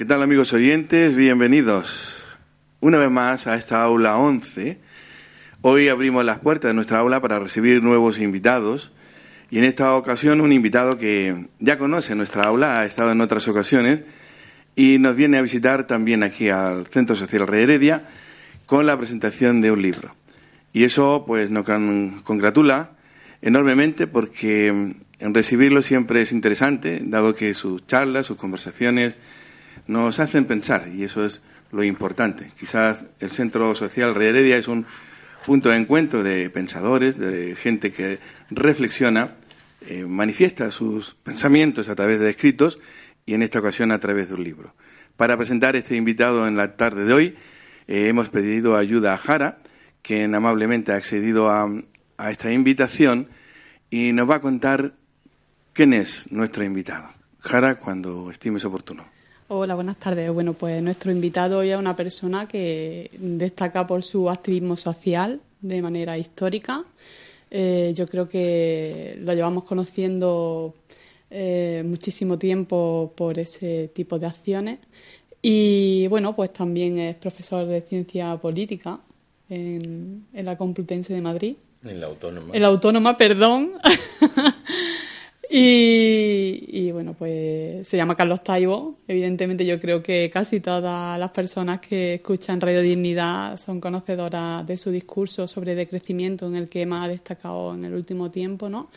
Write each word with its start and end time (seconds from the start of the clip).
¿Qué 0.00 0.06
tal 0.06 0.22
amigos 0.22 0.54
oyentes? 0.54 1.14
Bienvenidos 1.14 2.24
una 2.80 2.96
vez 2.96 3.10
más 3.10 3.46
a 3.46 3.56
esta 3.56 3.82
aula 3.82 4.16
11. 4.16 4.78
Hoy 5.60 5.88
abrimos 5.88 6.24
las 6.24 6.38
puertas 6.38 6.70
de 6.70 6.74
nuestra 6.74 7.00
aula 7.00 7.20
para 7.20 7.38
recibir 7.38 7.82
nuevos 7.82 8.18
invitados 8.18 8.92
y 9.50 9.58
en 9.58 9.64
esta 9.64 9.94
ocasión 9.96 10.40
un 10.40 10.52
invitado 10.52 10.96
que 10.96 11.48
ya 11.58 11.76
conoce 11.76 12.14
nuestra 12.14 12.44
aula, 12.44 12.80
ha 12.80 12.86
estado 12.86 13.12
en 13.12 13.20
otras 13.20 13.46
ocasiones 13.46 14.02
y 14.74 14.98
nos 14.98 15.16
viene 15.16 15.36
a 15.36 15.42
visitar 15.42 15.86
también 15.86 16.22
aquí 16.22 16.48
al 16.48 16.86
Centro 16.86 17.14
Social 17.14 17.46
Rey 17.46 17.64
Heredia 17.64 18.04
con 18.64 18.86
la 18.86 18.96
presentación 18.96 19.60
de 19.60 19.70
un 19.70 19.82
libro. 19.82 20.16
Y 20.72 20.84
eso 20.84 21.24
pues 21.26 21.50
nos 21.50 21.66
congratula 22.22 22.92
enormemente 23.42 24.06
porque 24.06 24.68
en 24.68 25.34
recibirlo 25.34 25.82
siempre 25.82 26.22
es 26.22 26.32
interesante, 26.32 27.02
dado 27.04 27.34
que 27.34 27.52
sus 27.52 27.86
charlas, 27.86 28.24
sus 28.24 28.38
conversaciones 28.38 29.18
nos 29.86 30.20
hacen 30.20 30.44
pensar 30.44 30.88
y 30.88 31.04
eso 31.04 31.24
es 31.24 31.40
lo 31.72 31.82
importante. 31.82 32.48
Quizás 32.58 32.98
el 33.20 33.30
Centro 33.30 33.74
Social 33.74 34.14
Rey 34.14 34.28
Heredia 34.28 34.56
es 34.56 34.68
un 34.68 34.86
punto 35.44 35.70
de 35.70 35.76
encuentro 35.76 36.22
de 36.22 36.50
pensadores, 36.50 37.18
de 37.18 37.54
gente 37.56 37.92
que 37.92 38.18
reflexiona, 38.50 39.36
eh, 39.86 40.04
manifiesta 40.04 40.70
sus 40.70 41.14
pensamientos 41.14 41.88
a 41.88 41.94
través 41.94 42.20
de 42.20 42.30
escritos 42.30 42.78
y 43.24 43.34
en 43.34 43.42
esta 43.42 43.60
ocasión 43.60 43.92
a 43.92 44.00
través 44.00 44.28
de 44.28 44.34
un 44.34 44.44
libro. 44.44 44.74
Para 45.16 45.36
presentar 45.36 45.76
este 45.76 45.96
invitado 45.96 46.46
en 46.46 46.56
la 46.56 46.76
tarde 46.76 47.04
de 47.04 47.12
hoy, 47.12 47.36
eh, 47.86 48.08
hemos 48.08 48.28
pedido 48.28 48.76
ayuda 48.76 49.14
a 49.14 49.18
Jara, 49.18 49.58
quien 50.02 50.34
amablemente 50.34 50.92
ha 50.92 50.96
accedido 50.96 51.50
a, 51.50 51.68
a 52.16 52.30
esta 52.30 52.52
invitación 52.52 53.28
y 53.90 54.12
nos 54.12 54.28
va 54.28 54.36
a 54.36 54.40
contar 54.40 54.94
quién 55.72 55.92
es 55.92 56.30
nuestro 56.30 56.64
invitado. 56.64 57.08
Jara, 57.40 57.76
cuando 57.76 58.30
estimes 58.30 58.64
oportuno. 58.64 59.19
Hola, 59.52 59.74
buenas 59.74 59.96
tardes. 59.96 60.32
Bueno, 60.32 60.52
pues 60.52 60.80
nuestro 60.80 61.10
invitado 61.10 61.58
hoy 61.58 61.70
es 61.70 61.76
una 61.76 61.96
persona 61.96 62.46
que 62.46 63.10
destaca 63.18 63.84
por 63.84 64.04
su 64.04 64.30
activismo 64.30 64.76
social 64.76 65.40
de 65.60 65.82
manera 65.82 66.16
histórica. 66.16 66.84
Eh, 67.50 67.92
yo 67.96 68.06
creo 68.06 68.28
que 68.28 69.18
lo 69.18 69.34
llevamos 69.34 69.64
conociendo 69.64 70.76
eh, 71.30 71.82
muchísimo 71.84 72.38
tiempo 72.38 73.12
por 73.16 73.40
ese 73.40 73.88
tipo 73.88 74.20
de 74.20 74.26
acciones. 74.26 74.78
Y 75.42 76.06
bueno, 76.06 76.36
pues 76.36 76.52
también 76.52 77.00
es 77.00 77.16
profesor 77.16 77.66
de 77.66 77.80
ciencia 77.80 78.36
política 78.36 79.00
en, 79.48 80.26
en 80.32 80.46
la 80.46 80.56
Complutense 80.56 81.12
de 81.12 81.22
Madrid. 81.22 81.56
En 81.82 82.00
la 82.00 82.06
Autónoma. 82.06 82.54
En 82.54 82.62
la 82.62 82.68
Autónoma, 82.68 83.16
perdón. 83.16 83.72
Y, 85.52 86.92
bueno, 86.92 87.14
pues 87.14 87.88
se 87.88 87.96
llama 87.96 88.14
Carlos 88.14 88.44
Taibo. 88.44 88.98
Evidentemente 89.08 89.66
yo 89.66 89.80
creo 89.80 90.00
que 90.00 90.30
casi 90.32 90.60
todas 90.60 91.18
las 91.18 91.30
personas 91.32 91.80
que 91.80 92.14
escuchan 92.14 92.60
Radio 92.60 92.82
Dignidad 92.82 93.56
son 93.56 93.80
conocedoras 93.80 94.64
de 94.64 94.76
su 94.76 94.92
discurso 94.92 95.48
sobre 95.48 95.74
decrecimiento 95.74 96.46
en 96.46 96.54
el 96.54 96.68
que 96.68 96.86
más 96.86 97.06
ha 97.06 97.08
destacado 97.08 97.74
en 97.74 97.84
el 97.84 97.94
último 97.94 98.30
tiempo, 98.30 98.68
¿no? 98.68 98.90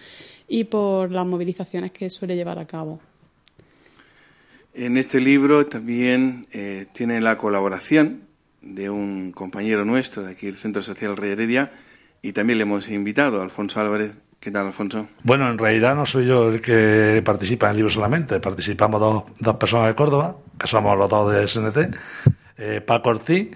Y 0.48 0.66
por 0.66 1.10
las 1.10 1.26
movilizaciones 1.26 1.92
que 1.92 2.08
suele 2.12 2.36
llevar 2.36 2.60
a 2.60 2.68
cabo. 2.68 3.00
En 4.76 4.98
este 4.98 5.20
libro 5.20 5.66
también 5.66 6.46
eh, 6.52 6.86
tiene 6.94 7.20
la 7.20 7.36
colaboración 7.36 8.28
de 8.62 8.92
un 8.92 9.32
compañero 9.32 9.86
nuestro 9.86 10.22
de 10.22 10.34
aquí, 10.34 10.46
el 10.46 10.58
Centro 10.58 10.84
Social 10.84 11.18
Rey 11.18 11.32
Heredia, 11.32 11.72
y 12.22 12.32
también 12.32 12.60
le 12.60 12.64
hemos 12.64 12.90
invitado, 12.90 13.42
Alfonso 13.42 13.80
Álvarez, 13.82 14.12
¿Qué 14.44 14.52
tal, 14.52 14.66
Alfonso? 14.68 15.08
Bueno, 15.24 15.50
en 15.50 15.58
realidad 15.58 15.96
no 15.96 16.06
soy 16.06 16.26
yo 16.26 16.50
el 16.50 16.60
que 16.60 17.22
participa 17.24 17.68
en 17.68 17.72
el 17.72 17.78
libro 17.78 17.90
solamente. 17.90 18.42
Participamos 18.42 19.00
dos, 19.00 19.24
dos 19.40 19.56
personas 19.56 19.88
de 19.88 19.96
Córdoba, 19.96 20.36
que 20.60 20.68
somos 20.68 20.98
los 20.98 21.10
dos 21.10 21.32
de 21.32 21.48
SNT, 21.48 21.96
eh, 22.58 22.82
Paco 22.82 23.12
Ortiz 23.12 23.56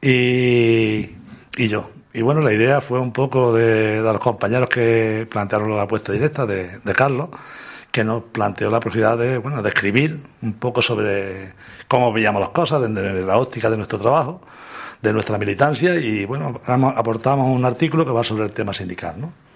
y, 0.00 1.16
y 1.56 1.66
yo. 1.66 1.90
Y 2.14 2.22
bueno, 2.22 2.42
la 2.42 2.52
idea 2.52 2.80
fue 2.80 3.00
un 3.00 3.12
poco 3.12 3.52
de, 3.52 4.02
de 4.02 4.12
los 4.12 4.20
compañeros 4.20 4.68
que 4.68 5.26
plantearon 5.28 5.76
la 5.76 5.82
apuesta 5.82 6.12
directa 6.12 6.46
de, 6.46 6.78
de, 6.78 6.92
Carlos, 6.92 7.30
que 7.90 8.04
nos 8.04 8.22
planteó 8.22 8.70
la 8.70 8.78
posibilidad 8.78 9.18
de, 9.18 9.38
bueno, 9.38 9.60
de 9.64 9.68
escribir 9.68 10.22
un 10.42 10.52
poco 10.52 10.80
sobre 10.80 11.54
cómo 11.88 12.12
veíamos 12.12 12.40
las 12.40 12.50
cosas 12.50 12.82
desde 12.82 13.22
la 13.22 13.36
óptica 13.36 13.68
de 13.68 13.78
nuestro 13.78 13.98
trabajo, 13.98 14.42
de 15.02 15.12
nuestra 15.12 15.38
militancia 15.38 15.96
y 15.96 16.24
bueno, 16.24 16.60
aportamos 16.66 17.48
un 17.48 17.64
artículo 17.64 18.04
que 18.04 18.12
va 18.12 18.22
sobre 18.22 18.44
el 18.44 18.52
tema 18.52 18.72
sindical, 18.72 19.20
¿no? 19.20 19.49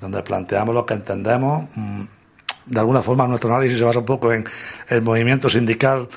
Donde 0.00 0.22
planteamos 0.22 0.74
lo 0.74 0.86
que 0.86 0.94
entendemos. 0.94 1.68
Mm, 1.74 2.04
de 2.66 2.80
alguna 2.80 3.02
forma, 3.02 3.26
nuestro 3.26 3.52
análisis 3.52 3.78
se 3.78 3.84
basa 3.84 4.00
un 4.00 4.04
poco 4.04 4.32
en 4.32 4.44
el 4.88 5.02
movimiento 5.02 5.48
sindical. 5.48 6.08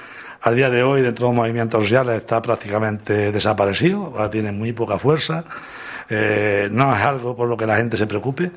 Al 0.41 0.55
día 0.55 0.69
de 0.69 0.83
hoy, 0.83 1.01
dentro 1.01 1.27
de 1.27 1.33
los 1.33 1.35
movimientos 1.35 1.83
sociales, 1.83 2.17
está 2.17 2.41
prácticamente 2.41 3.31
desaparecido, 3.31 4.13
tiene 4.31 4.51
muy 4.51 4.73
poca 4.73 4.97
fuerza. 4.97 5.43
Eh, 6.09 6.69
no 6.71 6.95
es 6.95 7.01
algo 7.01 7.35
por 7.35 7.47
lo 7.47 7.55
que 7.55 7.67
la 7.67 7.77
gente 7.77 7.97
se 7.97 8.07
preocupe. 8.07 8.51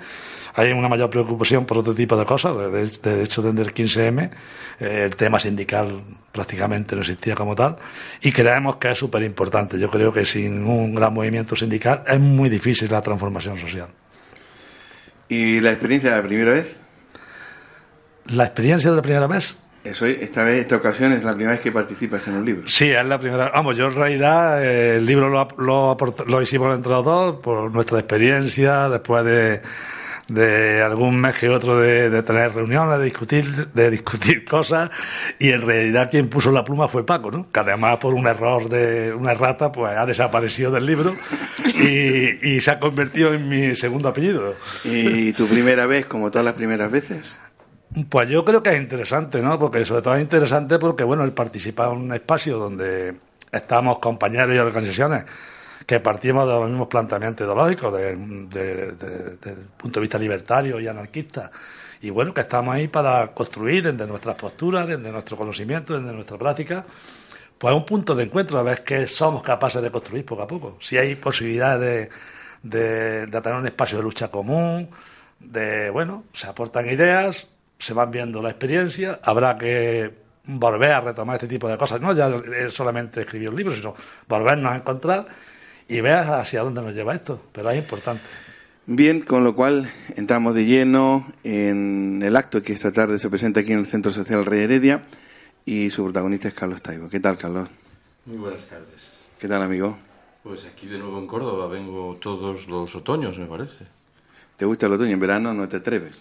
Hay 0.54 0.72
una 0.72 0.88
mayor 0.88 1.08
preocupación 1.10 1.64
por 1.64 1.78
otro 1.78 1.94
tipo 1.94 2.16
de 2.16 2.24
cosas. 2.24 2.56
De, 2.72 3.22
hecho, 3.22 3.42
desde 3.42 3.62
el 3.62 3.74
15M, 3.74 4.30
eh, 4.80 5.02
el 5.04 5.16
tema 5.16 5.40
sindical 5.40 6.02
prácticamente 6.30 6.94
no 6.94 7.02
existía 7.02 7.34
como 7.34 7.54
tal. 7.54 7.76
Y 8.20 8.32
creemos 8.32 8.76
que 8.76 8.90
es 8.90 8.98
súper 8.98 9.22
importante. 9.22 9.78
Yo 9.78 9.90
creo 9.90 10.12
que 10.12 10.24
sin 10.24 10.64
un 10.64 10.94
gran 10.94 11.12
movimiento 11.12 11.56
sindical 11.56 12.04
es 12.06 12.20
muy 12.20 12.48
difícil 12.48 12.90
la 12.90 13.00
transformación 13.00 13.58
social. 13.58 13.88
¿Y 15.32 15.60
la 15.60 15.70
experiencia 15.70 16.10
de 16.10 16.16
la 16.16 16.22
primera 16.22 16.52
vez? 16.52 16.78
¿La 18.26 18.44
experiencia 18.44 18.90
de 18.90 18.96
la 18.96 19.02
primera 19.02 19.26
vez? 19.26 19.58
Eso, 19.82 20.04
esta 20.04 20.44
vez, 20.44 20.60
esta 20.60 20.76
ocasión 20.76 21.10
es 21.12 21.24
la 21.24 21.32
primera 21.32 21.52
vez 21.52 21.62
que 21.62 21.72
participas 21.72 22.28
en 22.28 22.34
un 22.34 22.44
libro. 22.44 22.68
Sí, 22.68 22.90
es 22.90 23.04
la 23.06 23.18
primera. 23.18 23.50
Vamos, 23.50 23.74
yo 23.74 23.86
en 23.86 23.94
realidad 23.94 24.62
eh, 24.62 24.96
el 24.96 25.06
libro 25.06 25.30
lo, 25.30 25.48
lo, 25.56 25.96
lo 26.26 26.42
hicimos 26.42 26.76
entre 26.76 26.92
los 26.92 27.02
dos 27.02 27.36
por 27.40 27.72
nuestra 27.72 27.98
experiencia, 27.98 28.90
después 28.90 29.24
de 29.24 29.62
de 30.28 30.82
algún 30.82 31.20
mes 31.20 31.36
que 31.36 31.48
otro 31.48 31.78
de, 31.78 32.22
tener 32.22 32.54
reuniones, 32.54 32.98
de 32.98 33.04
discutir, 33.04 33.68
de 33.68 33.90
discutir 33.90 34.44
cosas, 34.48 34.90
y 35.38 35.50
en 35.50 35.62
realidad 35.62 36.10
quien 36.10 36.28
puso 36.28 36.50
la 36.52 36.64
pluma 36.64 36.88
fue 36.88 37.04
Paco, 37.04 37.30
¿no? 37.30 37.50
Que 37.50 37.60
además 37.60 37.98
por 37.98 38.14
un 38.14 38.26
error 38.26 38.68
de 38.68 39.14
una 39.14 39.34
rata, 39.34 39.72
pues 39.72 39.96
ha 39.96 40.06
desaparecido 40.06 40.70
del 40.70 40.86
libro 40.86 41.14
y, 41.74 42.60
se 42.60 42.70
ha 42.70 42.78
convertido 42.78 43.34
en 43.34 43.48
mi 43.48 43.74
segundo 43.74 44.08
apellido. 44.08 44.54
¿Y 44.84 45.32
tu 45.32 45.46
primera 45.48 45.86
vez, 45.86 46.06
como 46.06 46.30
todas 46.30 46.44
las 46.44 46.54
primeras 46.54 46.90
veces? 46.90 47.38
Pues 48.08 48.28
yo 48.28 48.44
creo 48.44 48.62
que 48.62 48.70
es 48.70 48.80
interesante, 48.80 49.42
¿no? 49.42 49.58
Porque 49.58 49.84
sobre 49.84 50.02
todo 50.02 50.14
es 50.14 50.22
interesante 50.22 50.78
porque, 50.78 51.04
bueno, 51.04 51.24
él 51.24 51.32
participa 51.32 51.86
en 51.86 51.98
un 51.98 52.14
espacio 52.14 52.58
donde 52.58 53.14
estamos 53.50 53.98
compañeros 53.98 54.54
y 54.54 54.58
organizaciones 54.58 55.24
que 55.92 56.00
partimos 56.00 56.46
de 56.46 56.54
los 56.54 56.70
mismos 56.70 56.88
planteamientos 56.88 57.44
ideológicos 57.44 57.92
desde 57.92 59.50
el 59.50 59.58
punto 59.76 60.00
de 60.00 60.04
vista 60.04 60.16
libertario 60.16 60.80
y 60.80 60.88
anarquista. 60.88 61.50
Y 62.00 62.08
bueno, 62.08 62.32
que 62.32 62.40
estamos 62.40 62.74
ahí 62.74 62.88
para 62.88 63.26
construir 63.34 63.92
desde 63.92 64.06
nuestras 64.06 64.36
posturas, 64.36 64.86
desde 64.86 65.12
nuestro 65.12 65.36
conocimiento, 65.36 65.92
desde 66.00 66.14
nuestra 66.14 66.38
práctica, 66.38 66.86
pues 67.58 67.74
un 67.74 67.84
punto 67.84 68.14
de 68.14 68.24
encuentro 68.24 68.58
a 68.58 68.62
ver 68.62 68.82
qué 68.84 69.06
somos 69.06 69.42
capaces 69.42 69.82
de 69.82 69.90
construir 69.90 70.24
poco 70.24 70.40
a 70.40 70.46
poco. 70.46 70.78
Si 70.80 70.96
hay 70.96 71.14
posibilidades 71.14 72.08
de, 72.62 73.26
de 73.26 73.40
tener 73.42 73.58
un 73.58 73.66
espacio 73.66 73.98
de 73.98 74.04
lucha 74.04 74.28
común, 74.28 74.88
de, 75.40 75.90
bueno, 75.90 76.24
se 76.32 76.46
aportan 76.46 76.88
ideas, 76.88 77.48
se 77.78 77.92
van 77.92 78.10
viendo 78.10 78.40
la 78.40 78.48
experiencia, 78.48 79.20
habrá 79.22 79.58
que 79.58 80.10
volver 80.44 80.92
a 80.92 81.02
retomar 81.02 81.36
este 81.36 81.48
tipo 81.48 81.68
de 81.68 81.76
cosas, 81.76 82.00
no 82.00 82.14
ya 82.14 82.30
solamente 82.70 83.20
escribir 83.20 83.50
un 83.50 83.56
libro, 83.56 83.74
sino 83.74 83.94
volvernos 84.26 84.72
a 84.72 84.76
encontrar 84.76 85.51
y 85.92 86.00
veas 86.00 86.26
hacia 86.28 86.62
dónde 86.62 86.80
nos 86.80 86.94
lleva 86.94 87.14
esto, 87.14 87.38
pero 87.52 87.70
es 87.70 87.76
importante. 87.76 88.22
Bien, 88.86 89.20
con 89.20 89.44
lo 89.44 89.54
cual 89.54 89.92
entramos 90.16 90.54
de 90.54 90.64
lleno 90.64 91.30
en 91.44 92.22
el 92.22 92.34
acto 92.34 92.62
que 92.62 92.72
esta 92.72 92.90
tarde 92.92 93.18
se 93.18 93.28
presenta 93.28 93.60
aquí 93.60 93.72
en 93.72 93.80
el 93.80 93.86
Centro 93.86 94.10
Social 94.10 94.46
Rey 94.46 94.60
Heredia 94.60 95.02
y 95.66 95.90
su 95.90 96.02
protagonista 96.02 96.48
es 96.48 96.54
Carlos 96.54 96.80
Taibo. 96.80 97.10
¿Qué 97.10 97.20
tal, 97.20 97.36
Carlos? 97.36 97.68
Muy 98.24 98.38
buenas 98.38 98.66
tardes. 98.66 99.12
¿Qué 99.38 99.46
tal, 99.46 99.62
amigo? 99.62 99.98
Pues 100.42 100.64
aquí 100.64 100.86
de 100.86 100.98
nuevo 100.98 101.18
en 101.18 101.26
Córdoba, 101.26 101.68
vengo 101.68 102.16
todos 102.20 102.66
los 102.68 102.94
otoños, 102.96 103.38
me 103.38 103.46
parece. 103.46 103.84
¿Te 104.62 104.66
gusta 104.66 104.86
el 104.86 104.92
otoño? 104.92 105.10
En 105.10 105.18
verano 105.18 105.52
no 105.52 105.68
te 105.68 105.78
atreves. 105.78 106.20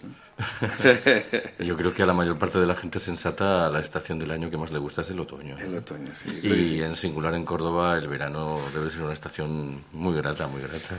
Yo 1.60 1.76
creo 1.76 1.94
que 1.94 2.02
a 2.02 2.06
la 2.06 2.12
mayor 2.12 2.36
parte 2.38 2.58
de 2.58 2.66
la 2.66 2.74
gente 2.74 2.98
sensata 2.98 3.70
la 3.70 3.78
estación 3.78 4.18
del 4.18 4.32
año 4.32 4.50
que 4.50 4.56
más 4.56 4.72
le 4.72 4.80
gusta 4.80 5.02
es 5.02 5.10
el 5.10 5.20
otoño. 5.20 5.56
El 5.58 5.76
otoño, 5.76 6.10
sí. 6.12 6.40
Y 6.42 6.82
en 6.82 6.96
singular 6.96 7.34
en 7.34 7.44
Córdoba 7.44 7.96
el 7.96 8.08
verano 8.08 8.58
debe 8.74 8.90
ser 8.90 9.02
una 9.02 9.12
estación 9.12 9.82
muy 9.92 10.16
grata, 10.16 10.48
muy 10.48 10.60
grata. 10.60 10.98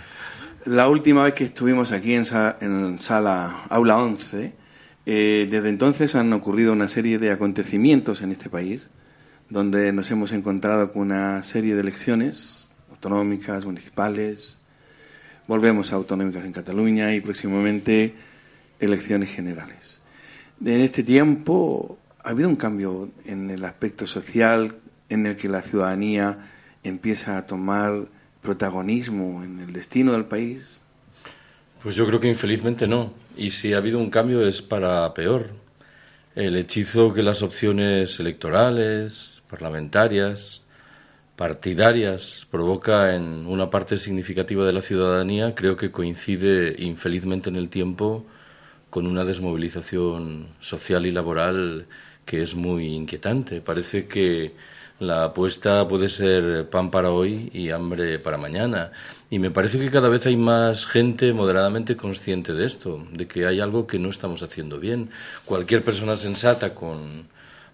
La 0.64 0.88
última 0.88 1.26
vez 1.26 1.34
que 1.34 1.44
estuvimos 1.44 1.92
aquí 1.92 2.14
en, 2.14 2.26
en 2.62 3.02
sala 3.02 3.66
aula 3.68 3.98
11, 3.98 4.54
eh, 5.06 5.48
desde 5.52 5.68
entonces 5.68 6.16
han 6.16 6.32
ocurrido 6.32 6.72
una 6.72 6.88
serie 6.88 7.20
de 7.20 7.32
acontecimientos 7.32 8.22
en 8.22 8.32
este 8.32 8.50
país, 8.50 8.90
donde 9.50 9.92
nos 9.92 10.10
hemos 10.12 10.32
encontrado 10.32 10.94
con 10.94 11.02
una 11.02 11.44
serie 11.44 11.76
de 11.76 11.82
elecciones 11.82 12.70
autonómicas, 12.90 13.66
municipales, 13.66 14.60
Volvemos 15.54 15.92
a 15.92 15.98
autonómicas 15.98 16.46
en 16.46 16.52
Cataluña 16.52 17.14
y 17.14 17.22
próximamente 17.22 18.16
elecciones 18.80 19.30
generales. 19.30 20.02
En 20.60 20.82
este 20.82 21.04
tiempo 21.04 22.00
¿Ha 22.24 22.30
habido 22.30 22.48
un 22.48 22.56
cambio 22.56 23.12
en 23.26 23.50
el 23.50 23.66
aspecto 23.66 24.08
social 24.08 24.78
en 25.10 25.26
el 25.26 25.36
que 25.36 25.50
la 25.50 25.62
ciudadanía 25.62 26.38
empieza 26.82 27.38
a 27.38 27.46
tomar 27.46 28.06
protagonismo 28.42 29.44
en 29.44 29.60
el 29.60 29.74
destino 29.74 30.14
del 30.14 30.24
país? 30.26 30.82
Pues 31.84 31.96
yo 31.96 32.08
creo 32.08 32.22
que 32.22 32.30
infelizmente 32.30 32.88
no. 32.88 33.12
Y 33.36 33.52
si 33.52 33.74
ha 33.74 33.78
habido 33.78 34.00
un 34.00 34.10
cambio 34.10 34.42
es 34.48 34.62
para 34.62 35.14
peor. 35.14 35.50
El 36.34 36.56
hechizo 36.56 37.14
que 37.14 37.24
las 37.24 37.44
opciones 37.44 38.18
electorales, 38.22 39.44
parlamentarias, 39.50 40.63
partidarias 41.36 42.48
provoca 42.52 43.16
en 43.16 43.46
una 43.48 43.70
parte 43.70 43.98
significativa 43.98 44.66
de 44.66 44.74
la 44.74 44.82
ciudadanía 44.82 45.56
creo 45.56 45.76
que 45.76 45.92
coincide 45.92 46.76
infelizmente 46.78 47.50
en 47.50 47.56
el 47.56 47.70
tiempo 47.70 48.26
con 48.90 49.08
una 49.08 49.26
desmovilización 49.26 50.50
social 50.60 51.06
y 51.08 51.12
laboral 51.12 51.88
que 52.26 52.44
es 52.44 52.56
muy 52.56 52.94
inquietante. 52.94 53.62
Parece 53.62 54.08
que 54.08 54.54
la 55.00 55.26
apuesta 55.26 55.88
puede 55.88 56.08
ser 56.08 56.70
pan 56.70 56.92
para 56.92 57.10
hoy 57.10 57.50
y 57.54 57.72
hambre 57.72 58.20
para 58.20 58.38
mañana. 58.38 58.92
Y 59.30 59.40
me 59.40 59.52
parece 59.52 59.80
que 59.80 59.90
cada 59.90 60.10
vez 60.10 60.26
hay 60.28 60.38
más 60.38 60.86
gente 60.86 61.34
moderadamente 61.34 61.98
consciente 61.98 62.54
de 62.54 62.66
esto, 62.66 63.06
de 63.12 63.28
que 63.28 63.48
hay 63.48 63.60
algo 63.60 63.88
que 63.88 64.00
no 64.00 64.10
estamos 64.10 64.44
haciendo 64.44 64.80
bien. 64.80 65.10
Cualquier 65.46 65.82
persona 65.84 66.16
sensata 66.16 66.76
con 66.76 67.28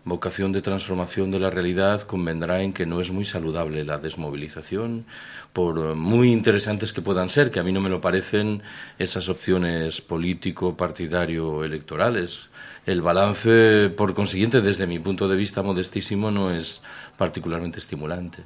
vocación 0.06 0.52
de 0.52 0.62
transformación 0.62 1.32
de 1.32 1.40
la 1.40 1.50
realidad 1.50 2.02
convendrá 2.02 2.62
en 2.62 2.74
que 2.74 2.86
no 2.86 3.02
es 3.02 3.12
muy 3.12 3.26
saludable 3.26 3.84
la 3.84 3.98
desmovilización, 3.98 5.06
por 5.54 5.96
muy 5.96 6.32
interesantes 6.32 6.94
que 6.94 7.02
puedan 7.02 7.30
ser, 7.30 7.52
que 7.52 7.60
a 7.60 7.64
mí 7.64 7.72
no 7.72 7.82
me 7.82 7.90
lo 7.90 8.02
parecen 8.02 8.62
esas 8.98 9.30
opciones 9.30 10.02
político, 10.02 10.76
partidario, 10.76 11.64
electorales. 11.64 12.50
El 12.86 13.02
balance, 13.02 13.90
por 13.96 14.14
consiguiente, 14.14 14.62
desde 14.62 14.88
mi 14.88 15.00
punto 15.00 15.28
de 15.28 15.36
vista 15.36 15.62
modestísimo, 15.62 16.32
no 16.32 16.52
es 16.52 16.82
particularmente 17.18 17.80
estimulante. 17.80 18.44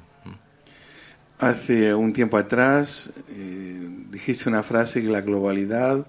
Hace 1.38 1.94
un 1.94 2.12
tiempo 2.12 2.36
atrás 2.36 3.12
eh, 3.28 3.88
dijiste 4.10 4.48
una 4.48 4.62
frase 4.62 5.02
que 5.02 5.08
la 5.08 5.20
globalidad 5.20 6.06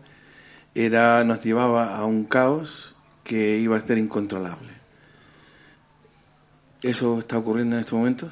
era 0.75 1.23
nos 1.23 1.43
llevaba 1.43 1.95
a 1.95 2.05
un 2.05 2.25
caos 2.25 2.95
que 3.23 3.57
iba 3.57 3.77
a 3.77 3.81
ser 3.81 3.97
incontrolable. 3.97 4.74
¿Eso 6.85 7.17
está 7.17 7.39
ocurriendo 7.39 7.77
en 7.77 7.79
estos 7.79 7.97
momentos? 7.97 8.31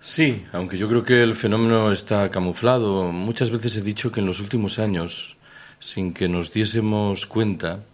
Sí, 0.00 0.44
aunque 0.52 0.76
yo 0.76 0.88
creo 0.88 1.04
que 1.04 1.22
el 1.22 1.36
fenómeno 1.36 1.92
está 1.92 2.28
camuflado. 2.32 3.12
Muchas 3.12 3.52
veces 3.52 3.76
he 3.76 3.80
dicho 3.80 4.10
que 4.10 4.18
en 4.18 4.26
los 4.26 4.40
últimos 4.40 4.80
años, 4.80 5.36
sin 5.78 6.12
que 6.12 6.28
nos 6.28 6.52
diésemos 6.52 7.26
cuenta, 7.26 7.84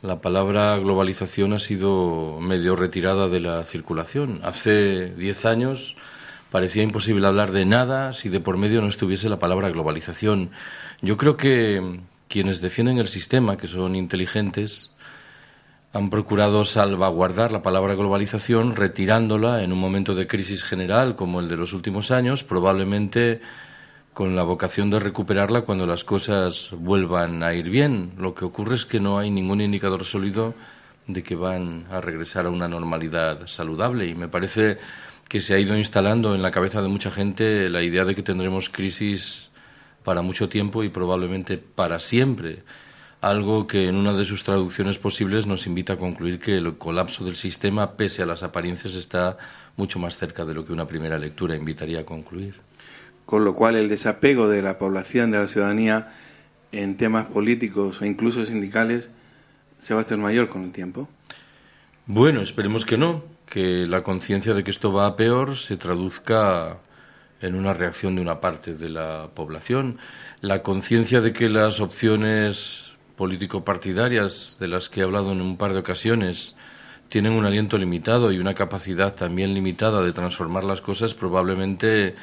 la 0.00 0.22
palabra 0.22 0.74
globalización 0.78 1.52
ha 1.52 1.58
sido 1.58 2.40
medio 2.40 2.76
retirada 2.76 3.28
de 3.28 3.40
la 3.40 3.62
circulación. 3.64 4.40
Hace 4.42 5.12
diez 5.14 5.44
años 5.44 5.94
parecía 6.50 6.82
imposible 6.82 7.26
hablar 7.26 7.52
de 7.52 7.66
nada 7.66 8.14
si 8.14 8.30
de 8.30 8.40
por 8.40 8.56
medio 8.56 8.80
no 8.80 8.88
estuviese 8.88 9.28
la 9.28 9.38
palabra 9.38 9.68
globalización. 9.68 10.48
Yo 11.02 11.18
creo 11.18 11.36
que 11.36 12.00
quienes 12.28 12.62
defienden 12.62 12.96
el 12.96 13.08
sistema, 13.08 13.58
que 13.58 13.68
son 13.68 13.94
inteligentes, 13.94 14.94
han 15.94 16.10
procurado 16.10 16.64
salvaguardar 16.64 17.52
la 17.52 17.62
palabra 17.62 17.94
globalización 17.94 18.74
retirándola 18.74 19.62
en 19.62 19.72
un 19.72 19.78
momento 19.78 20.16
de 20.16 20.26
crisis 20.26 20.64
general 20.64 21.14
como 21.14 21.38
el 21.38 21.48
de 21.48 21.56
los 21.56 21.72
últimos 21.72 22.10
años, 22.10 22.42
probablemente 22.42 23.40
con 24.12 24.34
la 24.34 24.42
vocación 24.42 24.90
de 24.90 24.98
recuperarla 24.98 25.62
cuando 25.62 25.86
las 25.86 26.02
cosas 26.02 26.70
vuelvan 26.76 27.44
a 27.44 27.54
ir 27.54 27.70
bien. 27.70 28.10
Lo 28.18 28.34
que 28.34 28.44
ocurre 28.44 28.74
es 28.74 28.84
que 28.84 28.98
no 28.98 29.18
hay 29.18 29.30
ningún 29.30 29.60
indicador 29.60 30.04
sólido 30.04 30.54
de 31.06 31.22
que 31.22 31.36
van 31.36 31.84
a 31.92 32.00
regresar 32.00 32.46
a 32.46 32.50
una 32.50 32.66
normalidad 32.66 33.46
saludable 33.46 34.08
y 34.08 34.16
me 34.16 34.26
parece 34.26 34.78
que 35.28 35.38
se 35.38 35.54
ha 35.54 35.60
ido 35.60 35.76
instalando 35.76 36.34
en 36.34 36.42
la 36.42 36.50
cabeza 36.50 36.82
de 36.82 36.88
mucha 36.88 37.12
gente 37.12 37.68
la 37.70 37.84
idea 37.84 38.04
de 38.04 38.16
que 38.16 38.22
tendremos 38.24 38.68
crisis 38.68 39.48
para 40.02 40.22
mucho 40.22 40.48
tiempo 40.48 40.82
y 40.82 40.88
probablemente 40.88 41.56
para 41.56 42.00
siempre 42.00 42.64
algo 43.28 43.66
que 43.66 43.88
en 43.88 43.96
una 43.96 44.12
de 44.12 44.24
sus 44.24 44.44
traducciones 44.44 44.98
posibles 44.98 45.46
nos 45.46 45.66
invita 45.66 45.94
a 45.94 45.96
concluir 45.96 46.38
que 46.38 46.56
el 46.56 46.76
colapso 46.76 47.24
del 47.24 47.36
sistema, 47.36 47.92
pese 47.92 48.22
a 48.22 48.26
las 48.26 48.42
apariencias, 48.42 48.94
está 48.94 49.38
mucho 49.76 49.98
más 49.98 50.18
cerca 50.18 50.44
de 50.44 50.52
lo 50.52 50.66
que 50.66 50.72
una 50.72 50.86
primera 50.86 51.18
lectura 51.18 51.56
invitaría 51.56 52.00
a 52.00 52.04
concluir. 52.04 52.54
Con 53.24 53.44
lo 53.44 53.54
cual 53.54 53.76
el 53.76 53.88
desapego 53.88 54.48
de 54.48 54.60
la 54.60 54.76
población, 54.76 55.30
de 55.30 55.38
la 55.38 55.48
ciudadanía, 55.48 56.12
en 56.70 56.96
temas 56.98 57.26
políticos 57.26 58.02
o 58.02 58.04
incluso 58.04 58.44
sindicales, 58.44 59.08
se 59.78 59.94
va 59.94 60.00
a 60.00 60.02
hacer 60.02 60.18
mayor 60.18 60.50
con 60.50 60.64
el 60.64 60.72
tiempo. 60.72 61.08
Bueno, 62.06 62.42
esperemos 62.42 62.84
que 62.84 62.98
no, 62.98 63.24
que 63.46 63.86
la 63.86 64.02
conciencia 64.02 64.52
de 64.52 64.64
que 64.64 64.70
esto 64.70 64.92
va 64.92 65.06
a 65.06 65.16
peor 65.16 65.56
se 65.56 65.78
traduzca 65.78 66.78
en 67.40 67.54
una 67.54 67.72
reacción 67.72 68.16
de 68.16 68.22
una 68.22 68.40
parte 68.40 68.74
de 68.74 68.90
la 68.90 69.30
población. 69.34 69.98
La 70.42 70.62
conciencia 70.62 71.20
de 71.22 71.32
que 71.32 71.48
las 71.48 71.80
opciones 71.80 72.93
político-partidarias 73.16 74.56
de 74.58 74.68
las 74.68 74.88
que 74.88 75.00
he 75.00 75.04
hablado 75.04 75.32
en 75.32 75.40
un 75.40 75.56
par 75.56 75.72
de 75.72 75.80
ocasiones 75.80 76.56
tienen 77.08 77.32
un 77.32 77.44
aliento 77.44 77.78
limitado 77.78 78.32
y 78.32 78.38
una 78.38 78.54
capacidad 78.54 79.14
también 79.14 79.54
limitada 79.54 80.02
de 80.02 80.12
transformar 80.12 80.64
las 80.64 80.80
cosas, 80.80 81.14
probablemente 81.14 82.14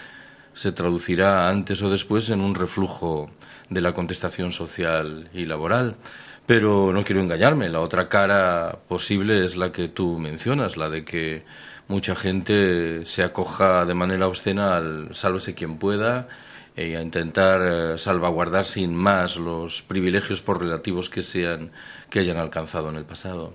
se 0.54 0.72
traducirá 0.72 1.50
antes 1.50 1.82
o 1.82 1.90
después 1.90 2.30
en 2.30 2.42
un 2.42 2.56
reflujo 2.56 3.30
de 3.70 3.82
la 3.82 3.94
contestación 3.94 4.52
social 4.52 5.30
y 5.34 5.46
laboral. 5.46 5.96
Pero 6.46 6.92
no 6.92 7.04
quiero 7.06 7.22
engañarme, 7.22 7.70
la 7.70 7.80
otra 7.80 8.10
cara 8.10 8.80
posible 8.88 9.46
es 9.46 9.56
la 9.56 9.72
que 9.72 9.88
tú 9.88 10.18
mencionas, 10.20 10.76
la 10.76 10.90
de 10.90 11.06
que 11.06 11.46
mucha 11.88 12.16
gente 12.16 13.06
se 13.06 13.24
acoja 13.24 13.86
de 13.86 13.94
manera 13.94 14.28
obscena 14.28 14.76
al 14.76 15.16
sálvese 15.16 15.54
quien 15.54 15.78
pueda 15.78 16.28
y 16.76 16.96
a 16.96 17.02
intentar 17.02 17.62
eh, 17.64 17.98
salvaguardar 17.98 18.66
sin 18.66 18.96
más 18.96 19.38
los 19.38 19.82
privilegios 19.82 20.42
por 20.42 20.62
relativos 20.62 21.10
que 21.10 21.22
sean 21.22 21.72
que 22.10 22.20
hayan 22.20 22.38
alcanzado 22.38 22.90
en 22.90 22.96
el 22.96 23.06
pasado. 23.06 23.54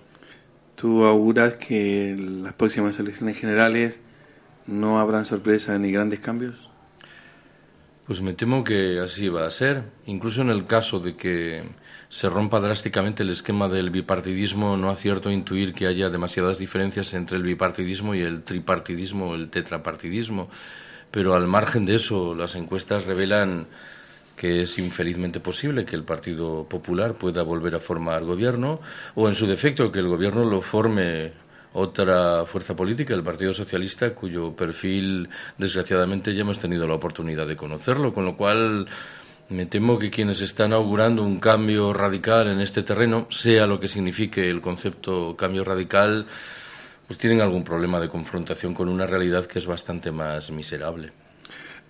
¿Tú 0.74 1.04
auguras 1.04 1.54
que 1.54 2.14
las 2.18 2.52
próximas 2.52 2.98
elecciones 2.98 3.38
generales 3.38 3.98
no 4.66 4.98
habrán 4.98 5.24
sorpresas 5.24 5.80
ni 5.80 5.90
grandes 5.90 6.20
cambios? 6.20 6.54
Pues 8.06 8.20
me 8.20 8.34
temo 8.34 8.62
que 8.62 9.00
así 9.00 9.28
va 9.28 9.46
a 9.46 9.50
ser. 9.50 9.82
Incluso 10.04 10.42
en 10.42 10.50
el 10.50 10.66
caso 10.66 11.00
de 11.00 11.16
que 11.16 11.64
se 12.08 12.28
rompa 12.28 12.60
drásticamente 12.60 13.24
el 13.24 13.30
esquema 13.30 13.68
del 13.68 13.90
bipartidismo, 13.90 14.76
no 14.76 14.90
acierto 14.90 15.30
a 15.30 15.32
intuir 15.32 15.74
que 15.74 15.86
haya 15.86 16.08
demasiadas 16.08 16.58
diferencias 16.58 17.14
entre 17.14 17.36
el 17.36 17.42
bipartidismo 17.42 18.14
y 18.14 18.20
el 18.20 18.44
tripartidismo 18.44 19.30
o 19.30 19.34
el 19.34 19.50
tetrapartidismo 19.50 20.50
pero 21.16 21.32
al 21.32 21.46
margen 21.46 21.86
de 21.86 21.94
eso, 21.94 22.34
las 22.34 22.56
encuestas 22.56 23.06
revelan 23.06 23.68
que 24.36 24.60
es 24.60 24.78
infelizmente 24.78 25.40
posible 25.40 25.86
que 25.86 25.96
el 25.96 26.04
Partido 26.04 26.68
Popular 26.68 27.14
pueda 27.14 27.42
volver 27.42 27.74
a 27.74 27.78
formar 27.78 28.22
gobierno 28.22 28.80
o, 29.14 29.26
en 29.26 29.34
su 29.34 29.46
defecto, 29.46 29.90
que 29.90 30.00
el 30.00 30.08
gobierno 30.08 30.44
lo 30.44 30.60
forme 30.60 31.32
otra 31.72 32.44
fuerza 32.44 32.76
política, 32.76 33.14
el 33.14 33.22
Partido 33.22 33.54
Socialista, 33.54 34.14
cuyo 34.14 34.54
perfil, 34.54 35.26
desgraciadamente, 35.56 36.34
ya 36.34 36.42
hemos 36.42 36.58
tenido 36.58 36.86
la 36.86 36.96
oportunidad 36.96 37.46
de 37.46 37.56
conocerlo, 37.56 38.12
con 38.12 38.26
lo 38.26 38.36
cual 38.36 38.86
me 39.48 39.64
temo 39.64 39.98
que 39.98 40.10
quienes 40.10 40.42
están 40.42 40.74
augurando 40.74 41.22
un 41.22 41.40
cambio 41.40 41.94
radical 41.94 42.48
en 42.48 42.60
este 42.60 42.82
terreno, 42.82 43.26
sea 43.30 43.66
lo 43.66 43.80
que 43.80 43.88
signifique 43.88 44.50
el 44.50 44.60
concepto 44.60 45.34
cambio 45.34 45.64
radical, 45.64 46.26
pues 47.06 47.18
tienen 47.18 47.40
algún 47.40 47.62
problema 47.62 48.00
de 48.00 48.08
confrontación 48.08 48.74
con 48.74 48.88
una 48.88 49.06
realidad 49.06 49.46
que 49.46 49.58
es 49.58 49.66
bastante 49.66 50.10
más 50.10 50.50
miserable. 50.50 51.12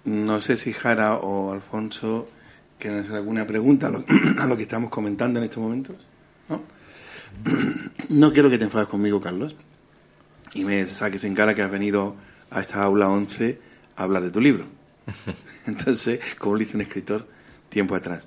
No 0.04 0.40
sé 0.40 0.56
si 0.56 0.73
Jara 0.73 1.16
o 1.16 1.52
Alfonso 1.52 2.28
quieren 2.78 3.00
hacer 3.00 3.16
alguna 3.16 3.46
pregunta 3.46 3.87
a 3.87 3.90
lo, 3.90 4.04
que 4.56 4.62
estamos 4.62 4.90
comentando 4.90 5.38
en 5.38 5.44
estos 5.44 5.62
momentos. 5.62 5.96
¿No? 6.49 6.62
no 8.11 8.32
quiero 8.32 8.50
que 8.50 8.58
te 8.58 8.64
enfades 8.64 8.88
conmigo, 8.88 9.20
Carlos, 9.20 9.56
y 10.54 10.64
me 10.64 10.87
saques 10.87 11.25
en 11.25 11.35
cara 11.35 11.54
que 11.54 11.62
has 11.62 11.70
venido 11.70 12.14
a 12.50 12.61
esta 12.61 12.82
aula 12.82 13.08
11 13.08 13.58
a 13.96 14.02
hablar 14.02 14.23
de 14.23 14.30
tu 14.30 14.40
libro. 14.40 14.66
Entonces, 15.66 16.20
como 16.38 16.54
lo 16.54 16.61
dice 16.61 16.76
un 16.76 16.82
escritor 16.82 17.26
tiempo 17.68 17.94
atrás, 17.94 18.26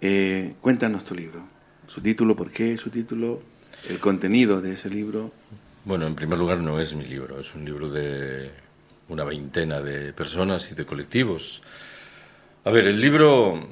eh, 0.00 0.54
cuéntanos 0.60 1.04
tu 1.04 1.14
libro, 1.14 1.42
su 1.86 2.00
título, 2.00 2.36
por 2.36 2.50
qué 2.50 2.78
su 2.78 2.90
título, 2.90 3.42
el 3.88 3.98
contenido 3.98 4.60
de 4.60 4.74
ese 4.74 4.88
libro. 4.88 5.32
Bueno, 5.84 6.06
en 6.06 6.14
primer 6.14 6.38
lugar 6.38 6.58
no 6.58 6.78
es 6.80 6.94
mi 6.94 7.04
libro, 7.04 7.40
es 7.40 7.54
un 7.54 7.64
libro 7.64 7.88
de 7.88 8.50
una 9.08 9.24
veintena 9.24 9.80
de 9.80 10.12
personas 10.12 10.70
y 10.70 10.74
de 10.74 10.84
colectivos. 10.84 11.62
A 12.64 12.70
ver, 12.70 12.88
el 12.88 13.00
libro 13.00 13.68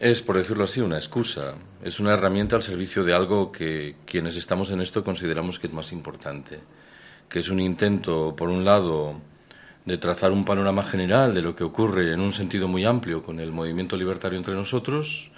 es, 0.00 0.22
por 0.22 0.38
decirlo 0.38 0.64
así, 0.64 0.80
una 0.80 0.96
excusa, 0.96 1.54
es 1.84 2.00
una 2.00 2.14
herramienta 2.14 2.56
al 2.56 2.62
servicio 2.62 3.04
de 3.04 3.14
algo 3.14 3.52
que 3.52 3.96
quienes 4.06 4.36
estamos 4.36 4.70
en 4.70 4.80
esto 4.80 5.04
consideramos 5.04 5.58
que 5.58 5.68
es 5.68 5.72
más 5.72 5.92
importante, 5.92 6.58
que 7.28 7.38
es 7.38 7.48
un 7.48 7.60
intento, 7.60 8.34
por 8.34 8.48
un 8.48 8.64
lado, 8.64 9.20
de 9.84 9.98
trazar 9.98 10.32
un 10.32 10.44
panorama 10.44 10.82
general 10.82 11.34
de 11.34 11.42
lo 11.42 11.54
que 11.54 11.64
ocurre 11.64 12.12
en 12.12 12.20
un 12.20 12.32
sentido 12.32 12.66
muy 12.66 12.84
amplio 12.84 13.22
con 13.22 13.38
el 13.38 13.52
movimiento 13.52 13.96
libertario 13.96 14.38
entre 14.38 14.54
nosotros, 14.54 15.30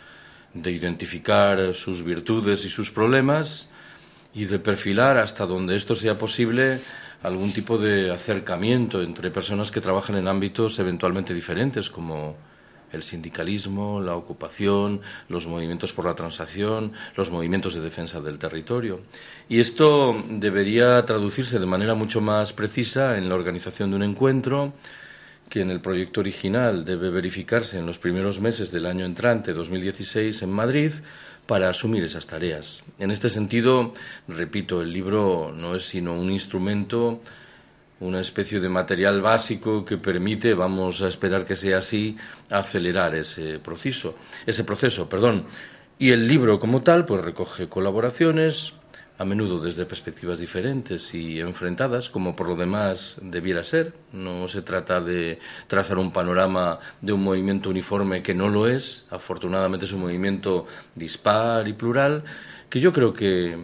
de 0.54 0.70
identificar 0.70 1.74
sus 1.74 2.02
virtudes 2.02 2.64
y 2.64 2.68
sus 2.68 2.90
problemas, 2.90 3.68
y 4.34 4.44
de 4.46 4.58
perfilar 4.58 5.16
hasta 5.16 5.46
donde 5.46 5.76
esto 5.76 5.94
sea 5.94 6.18
posible 6.18 6.80
algún 7.22 7.52
tipo 7.52 7.78
de 7.78 8.10
acercamiento 8.10 9.00
entre 9.02 9.30
personas 9.30 9.70
que 9.70 9.80
trabajan 9.80 10.16
en 10.16 10.28
ámbitos 10.28 10.78
eventualmente 10.78 11.32
diferentes, 11.32 11.88
como 11.88 12.36
el 12.92 13.02
sindicalismo, 13.02 14.00
la 14.00 14.14
ocupación, 14.14 15.00
los 15.28 15.46
movimientos 15.46 15.92
por 15.92 16.04
la 16.04 16.14
transacción, 16.14 16.92
los 17.16 17.30
movimientos 17.30 17.74
de 17.74 17.80
defensa 17.80 18.20
del 18.20 18.38
territorio. 18.38 19.00
Y 19.48 19.58
esto 19.58 20.14
debería 20.28 21.04
traducirse 21.04 21.58
de 21.58 21.66
manera 21.66 21.94
mucho 21.94 22.20
más 22.20 22.52
precisa 22.52 23.18
en 23.18 23.28
la 23.28 23.34
organización 23.34 23.90
de 23.90 23.96
un 23.96 24.02
encuentro 24.02 24.74
que 25.48 25.60
en 25.60 25.70
el 25.70 25.80
proyecto 25.80 26.20
original 26.20 26.84
debe 26.84 27.10
verificarse 27.10 27.78
en 27.78 27.86
los 27.86 27.98
primeros 27.98 28.40
meses 28.40 28.70
del 28.70 28.86
año 28.86 29.04
entrante, 29.04 29.52
2016, 29.52 30.42
en 30.42 30.50
Madrid, 30.50 30.92
para 31.46 31.68
asumir 31.68 32.04
esas 32.04 32.26
tareas. 32.26 32.82
En 32.98 33.10
este 33.10 33.28
sentido, 33.28 33.92
repito, 34.28 34.80
el 34.80 34.92
libro 34.92 35.52
no 35.54 35.74
es 35.74 35.84
sino 35.84 36.14
un 36.14 36.30
instrumento 36.30 37.20
una 38.00 38.20
especie 38.20 38.60
de 38.60 38.68
material 38.68 39.22
básico 39.22 39.84
que 39.84 39.96
permite, 39.96 40.54
vamos 40.54 41.00
a 41.02 41.08
esperar 41.08 41.46
que 41.46 41.56
sea 41.56 41.78
así, 41.78 42.16
acelerar 42.50 43.14
ese 43.14 43.58
proceso, 43.58 44.16
ese 44.46 44.64
proceso, 44.64 45.08
perdón. 45.08 45.46
Y 45.98 46.10
el 46.10 46.26
libro 46.26 46.58
como 46.58 46.82
tal, 46.82 47.06
pues 47.06 47.24
recoge 47.24 47.68
colaboraciones, 47.68 48.74
a 49.16 49.24
menudo 49.24 49.60
desde 49.60 49.86
perspectivas 49.86 50.40
diferentes 50.40 51.14
y 51.14 51.38
enfrentadas, 51.40 52.10
como 52.10 52.34
por 52.34 52.48
lo 52.48 52.56
demás 52.56 53.16
debiera 53.22 53.62
ser. 53.62 53.92
No 54.12 54.48
se 54.48 54.62
trata 54.62 55.00
de 55.00 55.38
trazar 55.68 55.98
un 55.98 56.10
panorama 56.10 56.80
de 57.00 57.12
un 57.12 57.22
movimiento 57.22 57.70
uniforme 57.70 58.22
que 58.22 58.34
no 58.34 58.48
lo 58.48 58.66
es. 58.66 59.04
Afortunadamente 59.10 59.86
es 59.86 59.92
un 59.92 60.00
movimiento 60.00 60.66
dispar 60.94 61.68
y 61.68 61.74
plural, 61.74 62.24
que 62.68 62.80
yo 62.80 62.92
creo 62.92 63.12
que 63.12 63.56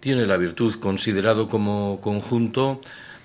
tiene 0.00 0.26
la 0.26 0.36
virtud, 0.36 0.74
considerado 0.80 1.48
como 1.48 2.00
conjunto, 2.00 2.80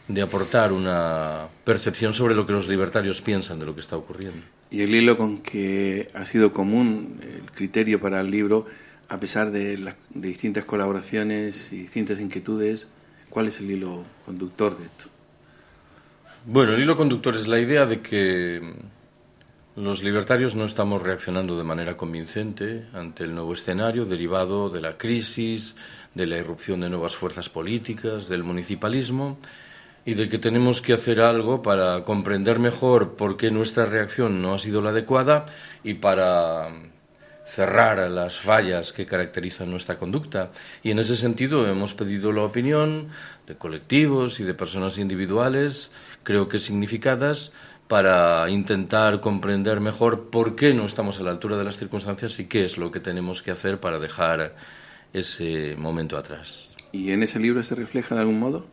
de 0.07 0.21
aportar 0.21 0.71
una 0.73 1.47
percepción 1.63 2.13
sobre 2.13 2.35
lo 2.35 2.45
que 2.45 2.53
los 2.53 2.67
libertarios 2.67 3.21
piensan 3.21 3.59
de 3.59 3.65
lo 3.65 3.73
que 3.73 3.81
está 3.81 3.97
ocurriendo. 3.97 4.41
Y 4.69 4.81
el 4.81 4.93
hilo 4.93 5.17
con 5.17 5.41
que 5.41 6.09
ha 6.13 6.25
sido 6.25 6.53
común 6.53 7.19
el 7.21 7.51
criterio 7.51 7.99
para 7.99 8.21
el 8.21 8.31
libro, 8.31 8.65
a 9.11 9.19
pesar 9.19 9.51
de, 9.51 9.77
las, 9.77 9.95
distintas 10.09 10.63
colaboraciones 10.63 11.67
y 11.73 11.79
distintas 11.79 12.21
inquietudes, 12.21 12.87
¿cuál 13.29 13.49
es 13.49 13.59
el 13.59 13.69
hilo 13.69 14.05
conductor 14.25 14.77
de 14.77 14.85
esto? 14.85 15.09
Bueno, 16.45 16.71
el 16.71 16.81
hilo 16.81 16.95
conductor 16.95 17.35
es 17.35 17.45
la 17.49 17.59
idea 17.59 17.85
de 17.85 17.99
que 17.99 18.61
los 19.75 20.01
libertarios 20.01 20.55
no 20.55 20.63
estamos 20.63 21.03
reaccionando 21.03 21.57
de 21.57 21.63
manera 21.65 21.97
convincente 21.97 22.85
ante 22.93 23.25
el 23.25 23.35
nuevo 23.35 23.51
escenario 23.51 24.05
derivado 24.05 24.69
de 24.69 24.79
la 24.79 24.97
crisis, 24.97 25.75
de 26.15 26.25
la 26.25 26.37
irrupción 26.37 26.79
de 26.79 26.89
nuevas 26.89 27.17
fuerzas 27.17 27.49
políticas, 27.49 28.29
del 28.29 28.45
municipalismo 28.45 29.39
y 30.05 30.13
de 30.13 30.29
que 30.29 30.37
tenemos 30.37 30.81
que 30.81 30.93
hacer 30.93 31.19
algo 31.19 31.61
para 31.61 32.05
comprender 32.05 32.59
mejor 32.59 33.17
por 33.17 33.35
qué 33.35 33.51
nuestra 33.51 33.85
reacción 33.85 34.41
no 34.41 34.53
ha 34.53 34.57
sido 34.57 34.81
la 34.81 34.91
adecuada 34.91 35.47
y 35.83 35.95
para 35.95 36.69
cerrar 37.51 38.09
las 38.09 38.39
fallas 38.39 38.93
que 38.93 39.05
caracterizan 39.05 39.69
nuestra 39.69 39.97
conducta. 39.97 40.51
Y 40.83 40.91
en 40.91 40.99
ese 40.99 41.17
sentido 41.17 41.67
hemos 41.67 41.93
pedido 41.93 42.31
la 42.31 42.43
opinión 42.43 43.09
de 43.45 43.57
colectivos 43.57 44.39
y 44.39 44.43
de 44.43 44.53
personas 44.53 44.97
individuales, 44.97 45.91
creo 46.23 46.47
que 46.47 46.59
significadas, 46.59 47.51
para 47.89 48.49
intentar 48.49 49.19
comprender 49.19 49.81
mejor 49.81 50.29
por 50.29 50.55
qué 50.55 50.73
no 50.73 50.85
estamos 50.85 51.19
a 51.19 51.23
la 51.23 51.31
altura 51.31 51.57
de 51.57 51.65
las 51.65 51.75
circunstancias 51.75 52.39
y 52.39 52.45
qué 52.45 52.63
es 52.63 52.77
lo 52.77 52.89
que 52.89 53.01
tenemos 53.01 53.41
que 53.41 53.51
hacer 53.51 53.81
para 53.81 53.99
dejar 53.99 54.55
ese 55.11 55.75
momento 55.77 56.17
atrás. 56.17 56.73
¿Y 56.93 57.11
en 57.11 57.21
ese 57.21 57.37
libro 57.37 57.61
se 57.63 57.75
refleja 57.75 58.15
de 58.15 58.21
algún 58.21 58.39
modo? 58.39 58.65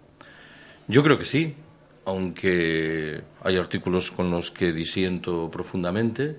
Yo 0.87 1.03
creo 1.03 1.19
que 1.19 1.25
sí, 1.25 1.57
aunque 2.05 3.23
hay 3.43 3.57
artículos 3.57 4.13
con 4.13 4.31
los 4.31 4.53
que 4.53 4.73
disiento 4.73 5.51
profundamente. 5.51 6.37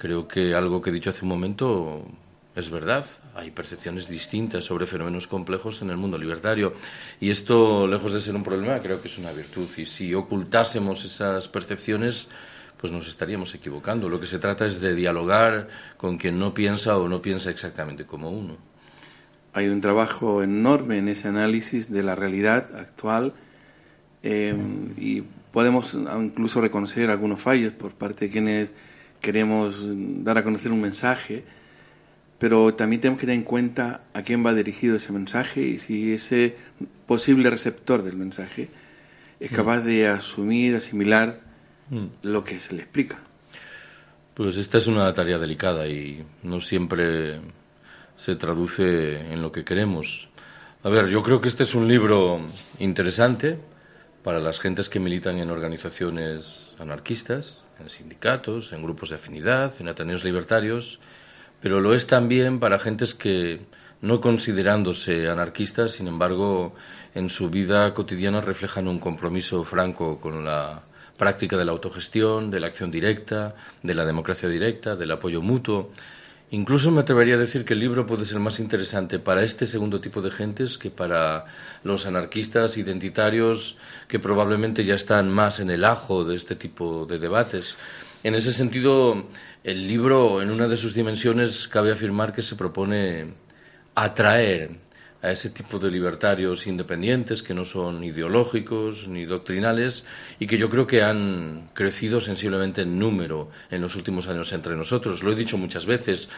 Creo 0.00 0.26
que 0.26 0.54
algo 0.54 0.80
que 0.80 0.88
he 0.88 0.92
dicho 0.94 1.10
hace 1.10 1.26
un 1.26 1.28
momento 1.28 2.06
es 2.56 2.70
verdad. 2.70 3.04
Hay 3.34 3.50
percepciones 3.50 4.08
distintas 4.08 4.64
sobre 4.64 4.86
fenómenos 4.86 5.26
complejos 5.26 5.82
en 5.82 5.90
el 5.90 5.98
mundo 5.98 6.16
libertario. 6.16 6.72
Y 7.20 7.28
esto, 7.28 7.86
lejos 7.86 8.14
de 8.14 8.22
ser 8.22 8.34
un 8.34 8.42
problema, 8.42 8.78
creo 8.78 9.02
que 9.02 9.08
es 9.08 9.18
una 9.18 9.30
virtud. 9.30 9.68
Y 9.76 9.84
si 9.84 10.14
ocultásemos 10.14 11.04
esas 11.04 11.48
percepciones, 11.48 12.28
pues 12.78 12.90
nos 12.90 13.08
estaríamos 13.08 13.54
equivocando. 13.54 14.08
Lo 14.08 14.18
que 14.18 14.26
se 14.26 14.38
trata 14.38 14.64
es 14.64 14.80
de 14.80 14.94
dialogar 14.94 15.68
con 15.98 16.16
quien 16.16 16.38
no 16.38 16.54
piensa 16.54 16.96
o 16.96 17.06
no 17.06 17.20
piensa 17.20 17.50
exactamente 17.50 18.06
como 18.06 18.30
uno. 18.30 18.56
Hay 19.52 19.68
un 19.68 19.82
trabajo 19.82 20.42
enorme 20.42 20.96
en 20.96 21.08
ese 21.08 21.28
análisis 21.28 21.90
de 21.90 22.02
la 22.02 22.14
realidad 22.14 22.74
actual 22.74 23.34
eh, 24.22 24.56
y 24.96 25.24
podemos 25.52 25.92
incluso 25.92 26.62
reconocer 26.62 27.10
algunos 27.10 27.38
fallos 27.38 27.74
por 27.74 27.92
parte 27.92 28.24
de 28.24 28.30
quienes 28.30 28.70
queremos 29.20 29.76
dar 30.24 30.38
a 30.38 30.44
conocer 30.44 30.72
un 30.72 30.80
mensaje, 30.80 31.44
pero 32.38 32.74
también 32.74 33.00
tenemos 33.00 33.20
que 33.20 33.26
tener 33.26 33.40
en 33.40 33.44
cuenta 33.44 34.02
a 34.14 34.22
quién 34.22 34.44
va 34.44 34.54
dirigido 34.54 34.96
ese 34.96 35.12
mensaje 35.12 35.60
y 35.60 35.78
si 35.78 36.14
ese 36.14 36.56
posible 37.06 37.50
receptor 37.50 38.02
del 38.02 38.16
mensaje 38.16 38.68
es 39.38 39.52
capaz 39.52 39.80
de 39.80 40.08
asumir, 40.08 40.76
asimilar 40.76 41.40
mm. 41.90 42.06
lo 42.22 42.44
que 42.44 42.60
se 42.60 42.74
le 42.74 42.82
explica. 42.82 43.18
Pues 44.34 44.56
esta 44.56 44.78
es 44.78 44.86
una 44.86 45.12
tarea 45.12 45.38
delicada 45.38 45.86
y 45.88 46.24
no 46.42 46.60
siempre 46.60 47.40
se 48.16 48.36
traduce 48.36 49.20
en 49.32 49.42
lo 49.42 49.50
que 49.50 49.64
queremos. 49.64 50.28
A 50.82 50.88
ver, 50.88 51.08
yo 51.08 51.22
creo 51.22 51.40
que 51.40 51.48
este 51.48 51.62
es 51.64 51.74
un 51.74 51.88
libro 51.88 52.40
interesante, 52.78 53.58
para 54.22 54.38
las 54.38 54.60
gentes 54.60 54.88
que 54.88 55.00
militan 55.00 55.38
en 55.38 55.50
organizaciones 55.50 56.74
anarquistas, 56.78 57.64
en 57.78 57.88
sindicatos, 57.88 58.72
en 58.72 58.82
grupos 58.82 59.10
de 59.10 59.16
afinidad, 59.16 59.74
en 59.80 59.88
ateneos 59.88 60.24
libertarios, 60.24 61.00
pero 61.60 61.80
lo 61.80 61.94
es 61.94 62.06
también 62.06 62.60
para 62.60 62.78
gentes 62.78 63.14
que, 63.14 63.60
no 64.02 64.20
considerándose 64.20 65.28
anarquistas, 65.28 65.92
sin 65.92 66.08
embargo, 66.08 66.74
en 67.14 67.28
su 67.28 67.50
vida 67.50 67.92
cotidiana 67.92 68.40
reflejan 68.40 68.88
un 68.88 68.98
compromiso 68.98 69.62
franco 69.64 70.20
con 70.20 70.44
la 70.44 70.82
práctica 71.18 71.56
de 71.56 71.66
la 71.66 71.72
autogestión, 71.72 72.50
de 72.50 72.60
la 72.60 72.68
acción 72.68 72.90
directa, 72.90 73.54
de 73.82 73.94
la 73.94 74.06
democracia 74.06 74.48
directa, 74.48 74.96
del 74.96 75.10
apoyo 75.10 75.42
mutuo 75.42 75.90
Incluso 76.52 76.90
me 76.90 77.02
atrevería 77.02 77.36
a 77.36 77.38
decir 77.38 77.64
que 77.64 77.74
el 77.74 77.80
libro 77.80 78.06
puede 78.06 78.24
ser 78.24 78.40
más 78.40 78.58
interesante 78.58 79.20
para 79.20 79.44
este 79.44 79.66
segundo 79.66 80.00
tipo 80.00 80.20
de 80.20 80.32
gentes 80.32 80.78
que 80.78 80.90
para 80.90 81.44
los 81.84 82.06
anarquistas 82.06 82.76
identitarios 82.76 83.76
que 84.08 84.18
probablemente 84.18 84.84
ya 84.84 84.94
están 84.94 85.30
más 85.30 85.60
en 85.60 85.70
el 85.70 85.84
ajo 85.84 86.24
de 86.24 86.34
este 86.34 86.56
tipo 86.56 87.06
de 87.06 87.20
debates. 87.20 87.78
En 88.24 88.34
ese 88.34 88.52
sentido, 88.52 89.28
el 89.62 89.86
libro, 89.86 90.42
en 90.42 90.50
una 90.50 90.66
de 90.66 90.76
sus 90.76 90.92
dimensiones, 90.92 91.68
cabe 91.68 91.92
afirmar 91.92 92.32
que 92.32 92.42
se 92.42 92.56
propone 92.56 93.32
atraer 93.94 94.70
a 95.22 95.30
ese 95.30 95.50
tipo 95.50 95.78
de 95.78 95.90
libertarios 95.90 96.66
independientes 96.66 97.42
que 97.42 97.54
no 97.54 97.64
son 97.64 98.02
ideológicos 98.04 99.06
ni 99.08 99.26
doctrinales 99.26 100.04
y 100.38 100.46
que 100.46 100.58
yo 100.58 100.70
creo 100.70 100.86
que 100.86 101.02
han 101.02 101.68
crecido 101.74 102.20
sensiblemente 102.20 102.82
en 102.82 102.98
número 102.98 103.50
en 103.70 103.82
los 103.82 103.96
últimos 103.96 104.28
años 104.28 104.52
entre 104.52 104.76
nosotros. 104.76 105.22
Lo 105.22 105.32
he 105.32 105.36
dicho 105.36 105.58
muchas 105.58 105.84
veces, 105.84 106.30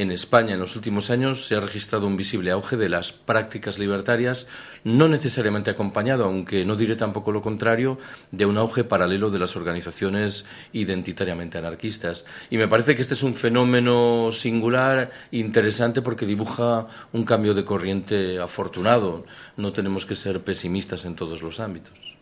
en 0.00 0.10
España 0.10 0.54
en 0.54 0.60
los 0.60 0.76
últimos 0.76 1.10
años 1.10 1.46
se 1.46 1.54
ha 1.54 1.60
registrado 1.60 2.06
un 2.06 2.16
visible 2.16 2.50
auge 2.50 2.78
de 2.78 2.88
las 2.88 3.12
prácticas 3.12 3.78
libertarias, 3.78 4.48
no 4.82 5.08
necesariamente 5.08 5.70
acompañado, 5.70 6.24
aunque 6.24 6.64
no 6.64 6.74
diré 6.74 6.96
tampoco 6.96 7.32
lo 7.32 7.42
contrario, 7.42 7.98
de 8.32 8.46
un 8.46 8.56
auge 8.56 8.84
paralelo 8.84 9.30
de 9.30 9.38
las 9.38 9.56
organizaciones 9.56 10.46
identitariamente 10.72 11.58
anarquistas. 11.58 12.24
Y 12.48 12.56
me 12.56 12.66
parece 12.66 12.94
que 12.94 13.02
este 13.02 13.12
es 13.12 13.22
un 13.22 13.34
fenómeno 13.34 14.32
singular, 14.32 15.10
interesante, 15.32 16.00
porque 16.00 16.24
dibuja 16.24 16.86
un 17.12 17.24
cambio 17.24 17.52
de 17.52 17.66
corriente 17.66 18.38
afortunado. 18.38 19.26
No 19.58 19.72
tenemos 19.74 20.06
que 20.06 20.14
ser 20.14 20.40
pesimistas 20.40 21.04
en 21.04 21.14
todos 21.14 21.42
los 21.42 21.60
ámbitos. 21.60 22.16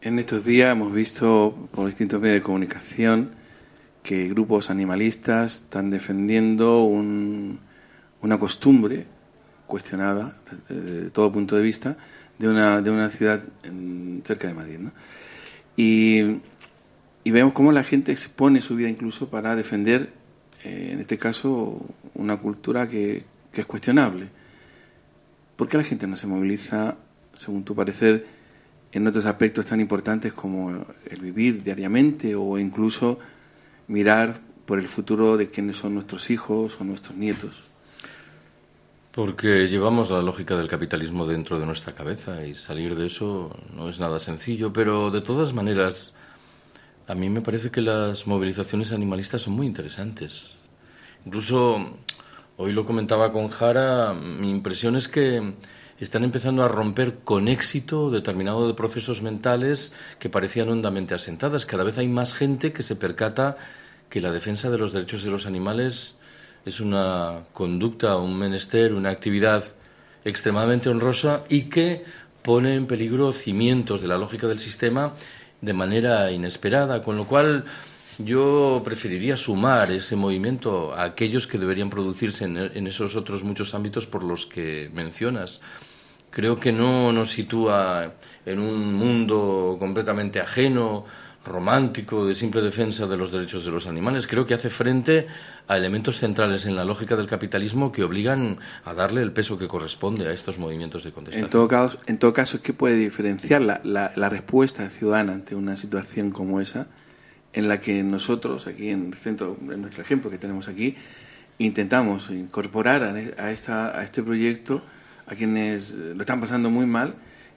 En 0.00 0.18
estos 0.18 0.46
días 0.46 0.72
hemos 0.72 0.92
visto 0.94 1.68
por 1.72 1.86
distintos 1.88 2.20
medios 2.20 2.36
de 2.36 2.42
comunicación 2.42 3.45
que 4.06 4.28
grupos 4.28 4.70
animalistas 4.70 5.62
están 5.62 5.90
defendiendo 5.90 6.84
una 6.84 8.38
costumbre 8.38 9.04
cuestionada 9.66 10.36
desde 10.68 11.10
todo 11.10 11.32
punto 11.32 11.56
de 11.56 11.62
vista 11.62 11.96
de 12.38 12.48
una, 12.48 12.80
de 12.80 12.90
una 12.90 13.10
ciudad 13.10 13.42
cerca 14.24 14.46
de 14.46 14.54
Madrid. 14.54 14.78
Y, 15.76 16.40
vemos 17.24 17.52
cómo 17.52 17.72
la 17.72 17.82
gente 17.82 18.12
expone 18.12 18.60
su 18.60 18.76
vida 18.76 18.88
incluso 18.88 19.28
para 19.28 19.56
defender, 19.56 20.12
eh, 20.62 20.90
en 20.92 21.00
este 21.00 21.18
caso, 21.18 21.84
una 22.14 22.36
cultura 22.36 22.88
que, 22.88 23.24
que 23.50 23.62
es 23.62 23.66
cuestionable. 23.66 24.28
¿Por 25.56 25.68
qué 25.68 25.78
la 25.78 25.82
gente 25.82 26.06
no 26.06 26.16
se 26.16 26.28
moviliza, 26.28 26.96
según 27.34 27.64
tu 27.64 27.74
parecer, 27.74 28.24
en 28.92 29.04
otros 29.04 29.26
aspectos 29.26 29.66
tan 29.66 29.80
importantes 29.80 30.32
como 30.32 30.86
el 31.10 31.20
vivir 31.20 31.64
diariamente 31.64 32.36
o 32.36 32.56
incluso 32.56 33.18
mirar 33.88 34.40
por 34.66 34.78
el 34.78 34.88
futuro 34.88 35.36
de 35.36 35.48
quiénes 35.48 35.76
son 35.76 35.94
nuestros 35.94 36.30
hijos 36.30 36.76
o 36.80 36.84
nuestros 36.84 37.16
nietos? 37.16 37.54
Porque 39.12 39.68
llevamos 39.68 40.10
la 40.10 40.20
lógica 40.20 40.56
del 40.56 40.68
capitalismo 40.68 41.26
dentro 41.26 41.58
de 41.58 41.64
nuestra 41.64 41.94
cabeza 41.94 42.44
y 42.44 42.54
salir 42.54 42.94
de 42.96 43.06
eso 43.06 43.56
no 43.74 43.88
es 43.88 43.98
nada 43.98 44.20
sencillo, 44.20 44.72
pero 44.72 45.10
de 45.10 45.22
todas 45.22 45.54
maneras, 45.54 46.12
a 47.06 47.14
mí 47.14 47.30
me 47.30 47.40
parece 47.40 47.70
que 47.70 47.80
las 47.80 48.26
movilizaciones 48.26 48.92
animalistas 48.92 49.42
son 49.42 49.54
muy 49.54 49.66
interesantes. 49.66 50.58
Incluso 51.24 51.98
hoy 52.58 52.72
lo 52.72 52.84
comentaba 52.84 53.32
con 53.32 53.48
Jara, 53.48 54.12
mi 54.12 54.50
impresión 54.50 54.96
es 54.96 55.08
que 55.08 55.54
están 56.00 56.24
empezando 56.24 56.62
a 56.62 56.68
romper 56.68 57.18
con 57.24 57.48
éxito 57.48 58.10
determinados 58.10 58.66
de 58.68 58.74
procesos 58.74 59.22
mentales 59.22 59.92
que 60.18 60.28
parecían 60.28 60.68
hondamente 60.68 61.14
asentadas. 61.14 61.66
Cada 61.66 61.84
vez 61.84 61.98
hay 61.98 62.08
más 62.08 62.34
gente 62.34 62.72
que 62.72 62.82
se 62.82 62.96
percata 62.96 63.56
que 64.10 64.20
la 64.20 64.32
defensa 64.32 64.70
de 64.70 64.78
los 64.78 64.92
derechos 64.92 65.24
de 65.24 65.30
los 65.30 65.46
animales 65.46 66.14
es 66.64 66.80
una 66.80 67.44
conducta, 67.52 68.16
un 68.16 68.36
menester, 68.36 68.92
una 68.92 69.10
actividad 69.10 69.64
extremadamente 70.24 70.88
honrosa 70.88 71.44
y 71.48 71.62
que 71.62 72.04
pone 72.42 72.74
en 72.74 72.86
peligro 72.86 73.32
cimientos 73.32 74.02
de 74.02 74.08
la 74.08 74.18
lógica 74.18 74.46
del 74.46 74.58
sistema 74.58 75.14
de 75.60 75.72
manera 75.72 76.30
inesperada, 76.30 77.02
con 77.02 77.16
lo 77.16 77.26
cual 77.26 77.64
yo 78.18 78.82
preferiría 78.84 79.36
sumar 79.36 79.90
ese 79.90 80.16
movimiento 80.16 80.94
a 80.94 81.04
aquellos 81.04 81.46
que 81.46 81.58
deberían 81.58 81.90
producirse 81.90 82.44
en, 82.44 82.86
esos 82.86 83.16
otros 83.16 83.44
muchos 83.44 83.74
ámbitos 83.74 84.06
por 84.06 84.24
los 84.24 84.46
que 84.46 84.90
mencionas. 84.94 85.60
Creo 86.30 86.58
que 86.58 86.72
no 86.72 87.12
nos 87.12 87.30
sitúa 87.30 88.14
en 88.44 88.58
un 88.58 88.94
mundo 88.94 89.76
completamente 89.78 90.40
ajeno 90.40 91.04
romántico 91.46 92.26
de 92.26 92.34
simple 92.34 92.60
defensa 92.60 93.06
de 93.06 93.16
los 93.16 93.30
derechos 93.30 93.64
de 93.64 93.70
los 93.70 93.86
animales. 93.86 94.26
Creo 94.26 94.46
que 94.46 94.54
hace 94.54 94.68
frente 94.68 95.26
a 95.68 95.76
elementos 95.76 96.16
centrales 96.16 96.66
en 96.66 96.74
la 96.74 96.84
lógica 96.84 97.16
del 97.16 97.26
capitalismo 97.26 97.92
que 97.92 98.02
obligan 98.02 98.58
a 98.84 98.94
darle 98.94 99.22
el 99.22 99.32
peso 99.32 99.56
que 99.56 99.68
corresponde 99.68 100.26
a 100.26 100.32
estos 100.32 100.58
movimientos 100.58 101.04
de 101.04 101.12
contestación. 101.12 101.44
En 101.44 101.50
todo 101.50 101.68
caso, 101.68 101.98
en 102.06 102.18
todo 102.18 102.32
caso 102.32 102.60
¿qué 102.62 102.72
puede 102.72 102.96
diferenciar 102.96 103.62
la, 103.62 103.80
la, 103.84 104.28
respuesta 104.28 104.90
ciudadana 104.90 105.34
ante 105.34 105.54
una 105.54 105.76
situación 105.76 106.32
como 106.32 106.60
esa, 106.60 106.88
en 107.56 107.68
la 107.68 107.80
que 107.80 108.02
nosotros, 108.02 108.66
aquí 108.66 108.90
en 108.90 109.06
el 109.06 109.14
centro, 109.14 109.56
en 109.60 109.80
nuestro 109.80 110.02
ejemplo 110.02 110.30
que 110.30 110.36
tenemos 110.36 110.68
aquí, 110.68 110.94
intentamos 111.56 112.28
incorporar 112.30 113.02
a, 113.02 113.50
esta, 113.50 113.98
a 113.98 114.04
este 114.04 114.22
proyecto 114.22 114.82
a 115.26 115.34
quienes 115.34 115.92
lo 115.92 116.20
están 116.20 116.38
pasando 116.38 116.68
muy 116.68 116.84
mal 116.84 117.14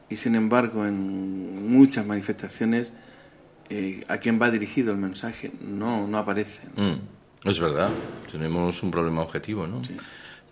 y 0.09 0.15
sin 0.15 0.35
embargo 0.35 0.85
en 0.87 1.69
muchas 1.69 2.05
manifestaciones 2.05 2.93
eh, 3.69 3.99
a 4.07 4.17
quién 4.19 4.41
va 4.41 4.49
dirigido 4.49 4.93
el 4.93 4.97
mensaje 4.97 5.51
no, 5.59 6.07
no 6.07 6.17
aparece. 6.17 6.61
Mm, 6.77 7.49
es 7.49 7.59
verdad, 7.59 7.89
tenemos 8.31 8.81
un 8.81 8.91
problema 8.91 9.21
objetivo, 9.21 9.67
¿no? 9.67 9.81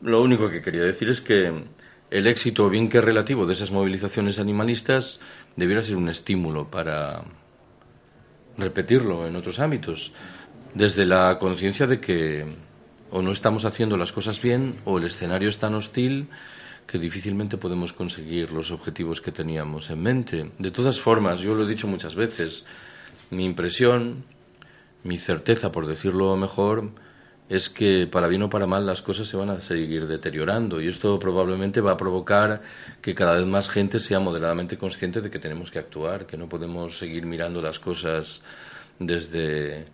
Lo 0.01 0.22
único 0.22 0.50
que 0.50 0.62
quería 0.62 0.84
decir 0.84 1.08
es 1.08 1.22
que 1.22 1.63
el 2.12 2.27
éxito, 2.27 2.70
bien 2.70 2.89
que 2.89 3.00
relativo, 3.00 3.46
de 3.46 3.54
esas 3.54 3.72
movilizaciones 3.72 4.39
animalistas 4.39 5.22
debiera 5.56 5.82
ser 5.82 5.96
un 5.96 6.10
estímulo 6.10 6.70
para 6.70 7.24
repetirlo 8.58 9.28
en 9.28 9.36
otros 9.36 9.60
ámbitos, 9.60 10.12
desde 10.74 11.06
la 11.06 11.38
conciencia 11.40 11.88
de 11.88 12.00
que 12.00 12.46
o 13.10 13.22
no 13.22 13.32
estamos 13.32 13.66
haciendo 13.66 13.98
las 13.98 14.12
cosas 14.12 14.42
bien 14.42 14.76
o 14.86 14.98
el 14.98 15.06
escenario 15.06 15.50
es 15.50 15.58
tan 15.58 15.74
hostil 15.76 16.28
que 16.86 16.98
difícilmente 16.98 17.58
podemos 17.58 17.94
conseguir 17.94 18.52
los 18.52 18.72
objetivos 18.72 19.22
que 19.22 19.32
teníamos 19.32 19.90
en 19.90 20.02
mente. 20.02 20.52
De 20.58 20.72
todas 20.72 21.00
formas, 21.00 21.40
yo 21.40 21.54
lo 21.54 21.64
he 21.64 21.68
dicho 21.68 21.88
muchas 21.88 22.16
veces, 22.16 22.66
mi 23.30 23.46
impresión, 23.46 24.24
mi 25.04 25.20
certeza, 25.20 25.72
por 25.72 25.86
decirlo 25.86 26.36
mejor, 26.38 26.92
es 27.50 27.70
que 27.70 28.08
para 28.08 28.27
bien 28.27 28.44
o 28.44 28.50
para 28.50 28.68
mal 28.68 28.86
las 28.86 29.01
cosas 29.01 29.27
se 29.27 29.38
van 29.38 29.50
a 29.50 29.62
seguir 29.62 30.08
deteriorando 30.08 30.82
y 30.82 30.88
esto 30.88 31.18
probablemente 31.18 31.80
va 31.80 31.94
a 31.94 31.98
provocar 31.98 32.62
que 33.01 33.16
cada 33.16 33.38
vez 33.38 33.46
más 33.46 33.70
gente 33.70 34.00
sea 34.00 34.20
moderadamente 34.20 34.77
consciente 34.77 35.22
de 35.22 35.30
que 35.30 35.39
tenemos 35.39 35.72
que 35.72 35.80
actuar, 35.80 36.25
que 36.25 36.38
no 36.38 36.50
podemos 36.50 36.98
seguir 36.98 37.25
mirando 37.25 37.62
las 37.62 37.80
cosas 37.80 38.42
desde 39.00 39.86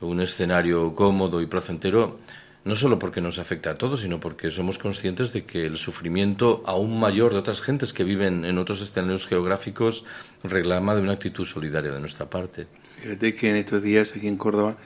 un 0.00 0.20
escenario 0.20 0.94
cómodo 0.94 1.40
y 1.40 1.46
placentero, 1.46 2.18
no 2.64 2.76
solo 2.76 2.98
porque 2.98 3.20
nos 3.20 3.40
afecta 3.40 3.70
a 3.70 3.78
todos, 3.78 4.00
sino 4.00 4.20
porque 4.20 4.50
somos 4.52 4.78
conscientes 4.78 5.32
de 5.32 5.44
que 5.44 5.66
el 5.66 5.76
sufrimiento 5.78 6.62
aún 6.66 7.00
mayor 7.00 7.32
de 7.32 7.38
otras 7.38 7.60
gentes 7.60 7.92
que 7.92 8.04
viven 8.04 8.44
en 8.44 8.58
otros 8.58 8.80
escenarios 8.80 9.26
geográficos 9.26 10.04
reclama 10.44 10.94
de 10.94 11.02
una 11.02 11.12
actitud 11.14 11.44
solidaria 11.44 11.90
de 11.90 11.98
nuestra 11.98 12.30
parte. 12.30 12.68
Fíjate 13.00 13.34
que 13.34 13.50
en 13.50 13.56
estos 13.56 13.82
días 13.82 14.14
aquí 14.14 14.28
en 14.28 14.36
Córdoba 14.36 14.76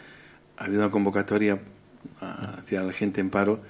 ha 0.56 0.64
habido 0.64 0.80
una 0.80 0.90
convocatoria 0.90 1.60
hacia 2.20 2.82
la 2.82 2.92
gente 2.92 3.20
en 3.20 3.30
paro 3.30 3.60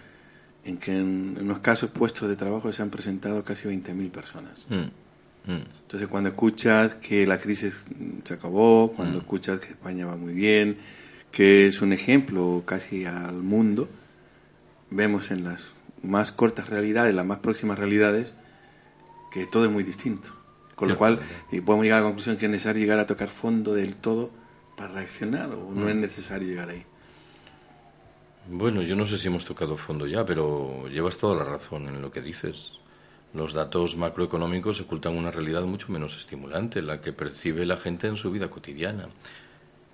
en 0.64 0.78
que 0.78 0.92
en, 0.92 1.38
unos 1.40 1.60
casos 1.60 1.90
puestos 1.90 2.28
de 2.28 2.36
trabajo 2.36 2.72
se 2.72 2.82
han 2.82 2.90
presentado 2.90 3.44
casi 3.44 3.68
20.000 3.68 4.10
personas. 4.10 4.66
Mm, 4.68 5.52
mm. 5.52 5.64
Entonces, 5.82 6.08
cuando 6.08 6.30
escuchas 6.30 6.96
que 6.96 7.26
la 7.26 7.38
crisis 7.38 7.84
se 8.24 8.34
acabó, 8.34 8.92
cuando 8.92 9.18
mm. 9.18 9.20
escuchas 9.20 9.60
que 9.60 9.68
España 9.68 10.06
va 10.06 10.16
muy 10.16 10.34
bien, 10.34 10.78
que 11.30 11.68
es 11.68 11.80
un 11.82 11.92
ejemplo 11.92 12.64
casi 12.66 13.04
al 13.04 13.36
mundo, 13.36 13.88
vemos 14.90 15.30
en 15.30 15.44
las 15.44 15.70
más 16.02 16.32
cortas 16.32 16.68
realidades, 16.68 17.14
las 17.14 17.26
más 17.26 17.38
próximas 17.38 17.78
realidades, 17.78 18.32
que 19.32 19.46
todo 19.46 19.66
es 19.66 19.70
muy 19.70 19.84
distinto. 19.84 20.28
Con 20.74 20.88
lo 20.88 20.98
cual, 20.98 21.20
y 21.50 21.62
podemos 21.62 21.84
llegar 21.84 22.00
a 22.00 22.02
la 22.02 22.08
conclusión 22.08 22.36
que 22.36 22.44
es 22.44 22.50
necesario 22.50 22.82
llegar 22.82 22.98
a 22.98 23.06
tocar 23.06 23.28
fondo 23.28 23.72
del 23.72 23.96
todo 23.96 24.30
para 24.76 24.92
reaccionar, 24.92 25.50
o 25.52 25.72
no 25.72 25.88
es 25.88 25.96
necesario 25.96 26.46
llegar 26.48 26.68
ahí. 26.68 26.84
Bueno, 28.48 28.80
yo 28.82 28.94
no 28.94 29.06
sé 29.06 29.18
si 29.18 29.26
hemos 29.26 29.44
tocado 29.44 29.76
fondo 29.76 30.06
ya, 30.06 30.24
pero 30.24 30.86
llevas 30.88 31.18
toda 31.18 31.34
la 31.34 31.44
razón 31.44 31.88
en 31.88 32.00
lo 32.00 32.12
que 32.12 32.20
dices. 32.20 32.78
Los 33.34 33.52
datos 33.52 33.96
macroeconómicos 33.96 34.80
ocultan 34.80 35.16
una 35.16 35.32
realidad 35.32 35.62
mucho 35.62 35.90
menos 35.90 36.16
estimulante, 36.16 36.80
la 36.80 37.00
que 37.00 37.12
percibe 37.12 37.66
la 37.66 37.76
gente 37.76 38.06
en 38.06 38.14
su 38.14 38.30
vida 38.30 38.48
cotidiana. 38.48 39.08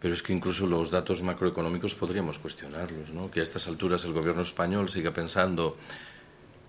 Pero 0.00 0.12
es 0.12 0.22
que 0.22 0.34
incluso 0.34 0.66
los 0.66 0.90
datos 0.90 1.22
macroeconómicos 1.22 1.94
podríamos 1.94 2.38
cuestionarlos, 2.38 3.08
¿no? 3.10 3.30
Que 3.30 3.40
a 3.40 3.42
estas 3.42 3.68
alturas 3.68 4.04
el 4.04 4.12
gobierno 4.12 4.42
español 4.42 4.90
siga 4.90 5.12
pensando 5.12 5.78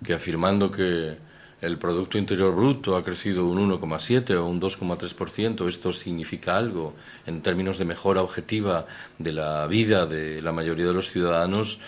que 0.01 0.13
afirmando 0.13 0.71
que 0.71 1.17
el 1.63 1.77
Producto 1.77 2.17
Interior 2.17 2.53
Bruto 2.53 2.97
ha 2.97 3.05
crecido 3.05 3.47
un 3.47 3.57
1,7 3.69 4.35
o 4.35 4.45
un 4.45 4.59
2,3%. 4.59 5.65
Esto 5.65 5.93
significa 5.93 6.57
algo 6.57 6.93
en 7.25 7.41
términos 7.41 7.77
de 7.77 7.85
mejora 7.85 8.21
objetiva 8.21 8.85
de 9.17 9.31
la 9.31 9.65
vida 9.67 10.05
de 10.05 10.41
la 10.41 10.51
mayoría 10.51 10.87
de 10.87 10.93
los 10.93 11.09
ciudadanos. 11.09 11.79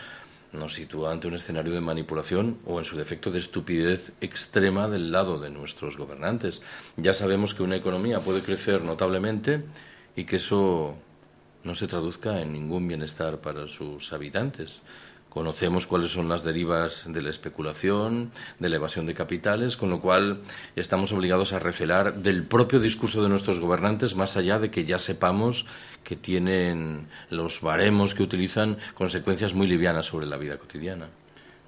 Nos 0.53 0.75
sitúa 0.75 1.11
ante 1.11 1.27
un 1.27 1.33
escenario 1.33 1.73
de 1.73 1.81
manipulación 1.81 2.59
o, 2.65 2.79
en 2.79 2.85
su 2.85 2.95
defecto, 2.95 3.31
de 3.31 3.39
estupidez 3.39 4.13
extrema 4.21 4.87
del 4.87 5.11
lado 5.11 5.39
de 5.39 5.49
nuestros 5.49 5.97
gobernantes. 5.97 6.61
Ya 6.95 7.11
sabemos 7.11 7.53
que 7.53 7.63
una 7.63 7.75
economía 7.75 8.21
puede 8.21 8.41
crecer 8.41 8.81
notablemente 8.81 9.65
y 10.15 10.23
que 10.23 10.37
eso 10.37 10.95
no 11.65 11.75
se 11.75 11.87
traduzca 11.87 12.39
en 12.39 12.53
ningún 12.53 12.87
bienestar 12.87 13.39
para 13.39 13.67
sus 13.67 14.13
habitantes. 14.13 14.81
Conocemos 15.35 15.85
cuáles 15.85 16.11
son 16.11 16.29
las 16.29 16.45
derivas 16.45 17.03
de 17.05 17.21
la 17.21 17.29
especulación, 17.29 18.31
de 18.57 18.69
la 18.69 18.77
evasión 18.77 19.05
de 19.05 19.13
capitales, 19.13 19.75
con 19.75 19.89
lo 19.89 19.99
cual 19.99 20.39
estamos 20.77 21.11
obligados 21.11 21.51
a 21.51 21.59
recelar 21.59 22.23
del 22.23 22.45
propio 22.45 22.79
discurso 22.79 23.21
de 23.21 23.27
nuestros 23.27 23.59
gobernantes, 23.59 24.15
más 24.15 24.37
allá 24.37 24.59
de 24.59 24.71
que 24.71 24.85
ya 24.85 24.97
sepamos 24.97 25.65
que 26.05 26.15
tienen 26.15 27.09
los 27.29 27.59
baremos 27.59 28.15
que 28.15 28.23
utilizan 28.23 28.77
consecuencias 28.93 29.53
muy 29.53 29.67
livianas 29.67 30.05
sobre 30.05 30.25
la 30.25 30.37
vida 30.37 30.57
cotidiana. 30.57 31.09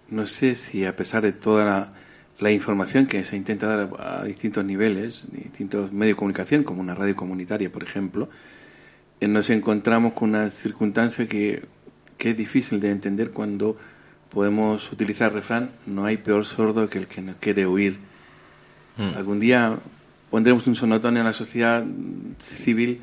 No 0.10 0.27
sé 0.27 0.56
si 0.56 0.86
a 0.86 0.95
pesar 0.95 1.23
de 1.23 1.34
toda 1.34 1.91
la, 2.39 2.51
información 2.53 3.06
que 3.06 3.25
se 3.25 3.36
intenta 3.36 3.67
dar 3.67 3.89
a, 3.99 4.23
distintos 4.23 4.63
niveles, 4.63 5.25
distintos 5.30 5.91
medios 5.91 6.15
de 6.15 6.19
comunicación, 6.19 6.63
como 6.63 6.80
una 6.80 6.95
radio 6.95 7.17
comunitaria, 7.17 7.69
por 7.69 7.84
ejemplo, 7.84 8.30
eh, 9.19 9.27
nos 9.27 9.49
encontramos 9.49 10.13
con 10.13 10.30
una 10.30 10.51
circunstancia 10.51 11.27
que 11.27 11.75
que 12.17 12.32
es 12.32 12.38
difícil 12.38 12.80
de 12.80 12.91
entender 12.91 13.32
cuando 13.32 13.77
podemos 14.30 14.91
utilizar 14.91 15.34
refrán, 15.34 15.71
no 15.86 16.06
hay 16.06 16.17
peor 16.17 16.45
sordo 16.45 16.89
que 16.89 16.99
el 16.99 17.08
que 17.08 17.21
no 17.21 17.36
quiere 17.39 17.65
oír. 17.65 17.99
Hmm. 18.97 19.15
Algún 19.15 19.39
día 19.39 19.80
pondremos 20.30 20.67
un 20.67 20.75
sonotón 20.75 21.17
en 21.17 21.23
la 21.23 21.34
sociedad 21.34 21.86
civil 22.39 23.01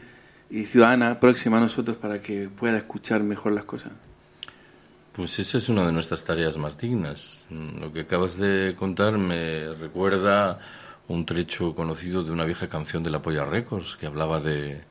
y 0.51 0.67
ciudadana 0.67 1.19
próxima 1.21 1.59
a 1.59 1.61
nosotros 1.61 1.97
para 1.97 2.21
que 2.21 2.49
pueda 2.49 2.79
escuchar 2.79 3.23
mejor 3.23 3.53
las 3.53 3.65
cosas. 3.65 3.93
Pues 5.13 5.39
esa 5.39 5.59
es 5.59 5.69
una 5.69 5.87
de 5.87 5.93
nuestras 5.93 6.25
tareas 6.25 6.59
más 6.59 6.77
dignas. 6.77 7.45
Lo 7.51 7.93
que 7.93 8.01
acabas 8.01 8.37
de 8.37 8.75
contar 8.77 9.17
me 9.17 9.73
recuerda 9.75 10.59
un 11.07 11.25
trecho 11.25 11.75
conocido 11.75 12.25
de 12.25 12.33
una 12.33 12.45
vieja 12.45 12.69
canción 12.69 13.03
de 13.03 13.11
la 13.11 13.23
Polla 13.23 13.45
Records 13.45 13.97
que 13.97 14.07
hablaba 14.07 14.41
de 14.41 14.83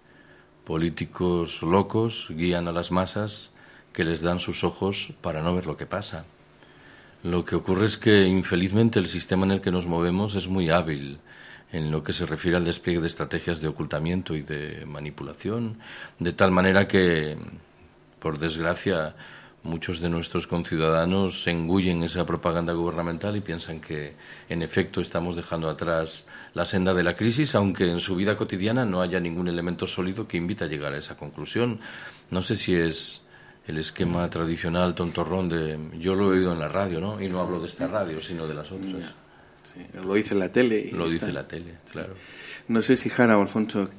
políticos 0.64 1.62
locos 1.62 2.28
guían 2.30 2.68
a 2.68 2.72
las 2.72 2.92
masas 2.92 3.53
que 3.94 4.04
les 4.04 4.22
dan 4.22 4.40
sus 4.40 4.64
ojos 4.64 5.14
para 5.22 5.42
no 5.42 5.56
ver 5.56 5.68
lo 5.68 5.78
que 5.78 5.86
pasa. 5.86 6.26
Lo 7.24 7.46
que 7.46 7.56
ocurre 7.56 7.86
es 7.86 7.98
que, 7.98 8.24
infelizmente, 8.24 9.00
el 9.00 9.08
sistema 9.08 9.46
en 9.46 9.52
el 9.52 9.62
que 9.62 9.72
nos 9.72 9.88
movemos 9.88 10.36
es 10.36 10.48
muy 10.48 10.70
hábil 10.70 11.20
en 11.72 11.90
lo 11.90 12.04
que 12.04 12.14
se 12.14 12.26
refiere 12.26 12.58
al 12.58 12.66
despliegue 12.66 13.02
de 13.02 13.08
estrategias 13.08 13.62
de 13.62 13.68
ocultamiento 13.68 14.36
y 14.36 14.42
de 14.42 14.86
manipulación, 14.86 15.80
de 16.20 16.34
tal 16.34 16.52
manera 16.52 16.88
que, 16.88 17.38
por 18.20 18.38
desgracia, 18.40 19.16
muchos 19.64 20.00
de 20.02 20.10
nuestros 20.10 20.46
conciudadanos 20.46 21.48
engullen 21.48 22.04
esa 22.04 22.26
propaganda 22.26 22.74
gubernamental 22.74 23.36
y 23.38 23.42
piensan 23.42 23.80
que, 23.80 24.16
en 24.50 24.62
efecto, 24.62 25.02
estamos 25.02 25.36
dejando 25.36 25.70
atrás 25.70 26.26
la 26.54 26.66
senda 26.66 26.94
de 26.94 27.04
la 27.04 27.16
crisis, 27.16 27.56
aunque 27.56 27.90
en 27.90 28.00
su 28.00 28.16
vida 28.16 28.38
cotidiana 28.38 28.86
no 28.86 29.02
haya 29.02 29.20
ningún 29.20 29.48
elemento 29.48 29.88
sólido 29.88 30.28
que 30.28 30.38
invite 30.38 30.66
a 30.66 30.68
llegar 30.68 30.94
a 30.94 30.98
esa 30.98 31.18
conclusión. 31.18 31.80
No 32.30 32.42
sé 32.42 32.56
si 32.56 32.76
es 32.76 33.24
el 33.68 33.78
esquema 33.78 34.30
tradicional 34.30 34.94
tontorrón 34.94 35.50
de 35.50 35.78
yo 36.00 36.16
lo 36.16 36.34
he 36.34 36.38
oído 36.38 36.54
en 36.54 36.60
la 36.60 36.68
radio, 36.68 37.00
¿no? 37.00 37.22
Y 37.22 37.30
no 37.30 37.40
hablo 37.40 37.60
de 37.60 37.68
esta 37.68 37.88
radio, 37.88 38.22
sino 38.22 38.48
de 38.48 38.54
las 38.54 38.72
otras. 38.72 39.14
lo 39.94 40.14
dice 40.14 40.36
la 40.36 40.50
tele. 40.50 40.90
lo 40.92 41.10
dice 41.10 41.32
la 41.32 41.48
tele, 41.48 41.76
claro. 41.90 42.16
No 42.68 42.82
sé 42.82 42.98
si 42.98 43.10
Jara 43.10 43.38
o 43.38 43.42
Alfonso 43.42 43.90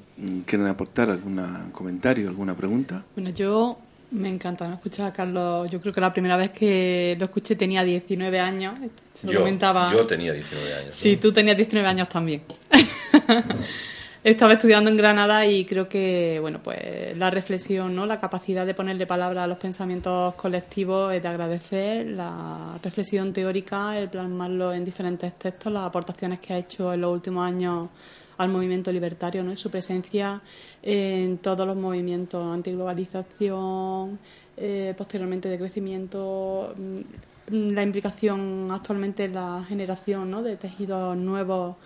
quieren 0.46 0.66
aportar 0.66 1.10
algún 1.10 1.70
comentario, 1.72 2.28
alguna 2.28 2.54
pregunta. 2.54 3.04
Bueno, 3.14 3.30
yo 3.30 3.78
me 4.10 4.28
encanta 4.28 4.72
escuchar 4.72 5.06
a 5.06 5.12
Carlos. 5.12 5.70
Yo 5.70 5.80
creo 5.80 5.92
que 5.92 6.00
la 6.00 6.12
primera 6.12 6.36
vez 6.36 6.50
que 6.50 7.16
lo 7.18 7.26
escuché 7.26 7.56
tenía 7.56 7.82
19 7.82 8.40
años. 8.40 8.74
Se 9.12 9.28
yo, 9.28 9.40
comentaba. 9.40 9.92
Yo 9.92 10.06
tenía 10.06 10.32
19 10.32 10.74
años. 10.74 10.94
Sí, 10.94 11.16
tú 11.16 11.32
tenías 11.32 11.56
19 11.56 11.88
años 11.88 12.08
también. 12.08 12.42
Estaba 14.24 14.54
estudiando 14.54 14.88
en 14.88 14.96
Granada 14.96 15.44
y 15.44 15.66
creo 15.66 15.86
que, 15.86 16.38
bueno, 16.40 16.58
pues 16.62 17.14
la 17.18 17.30
reflexión, 17.30 17.94
¿no? 17.94 18.06
La 18.06 18.18
capacidad 18.18 18.64
de 18.64 18.72
ponerle 18.72 19.06
palabra 19.06 19.44
a 19.44 19.46
los 19.46 19.58
pensamientos 19.58 20.34
colectivos 20.36 21.12
es 21.12 21.22
de 21.22 21.28
agradecer. 21.28 22.06
La 22.06 22.78
reflexión 22.82 23.34
teórica, 23.34 23.98
el 23.98 24.08
plasmarlo 24.08 24.72
en 24.72 24.82
diferentes 24.82 25.34
textos, 25.34 25.70
las 25.70 25.86
aportaciones 25.86 26.40
que 26.40 26.54
ha 26.54 26.56
hecho 26.56 26.94
en 26.94 27.02
los 27.02 27.12
últimos 27.12 27.46
años 27.46 27.90
al 28.38 28.48
movimiento 28.48 28.90
libertario, 28.90 29.44
¿no? 29.44 29.54
su 29.58 29.70
presencia 29.70 30.40
en 30.82 31.36
todos 31.36 31.66
los 31.66 31.76
movimientos 31.76 32.50
antiglobalización, 32.50 34.18
eh, 34.56 34.94
posteriormente 34.96 35.50
de 35.50 35.58
crecimiento, 35.58 36.74
mm, 36.78 37.74
la 37.74 37.82
implicación 37.82 38.70
actualmente 38.72 39.24
en 39.24 39.34
la 39.34 39.62
generación 39.68 40.30
¿no? 40.30 40.42
de 40.42 40.56
tejidos 40.56 41.14
nuevos 41.14 41.76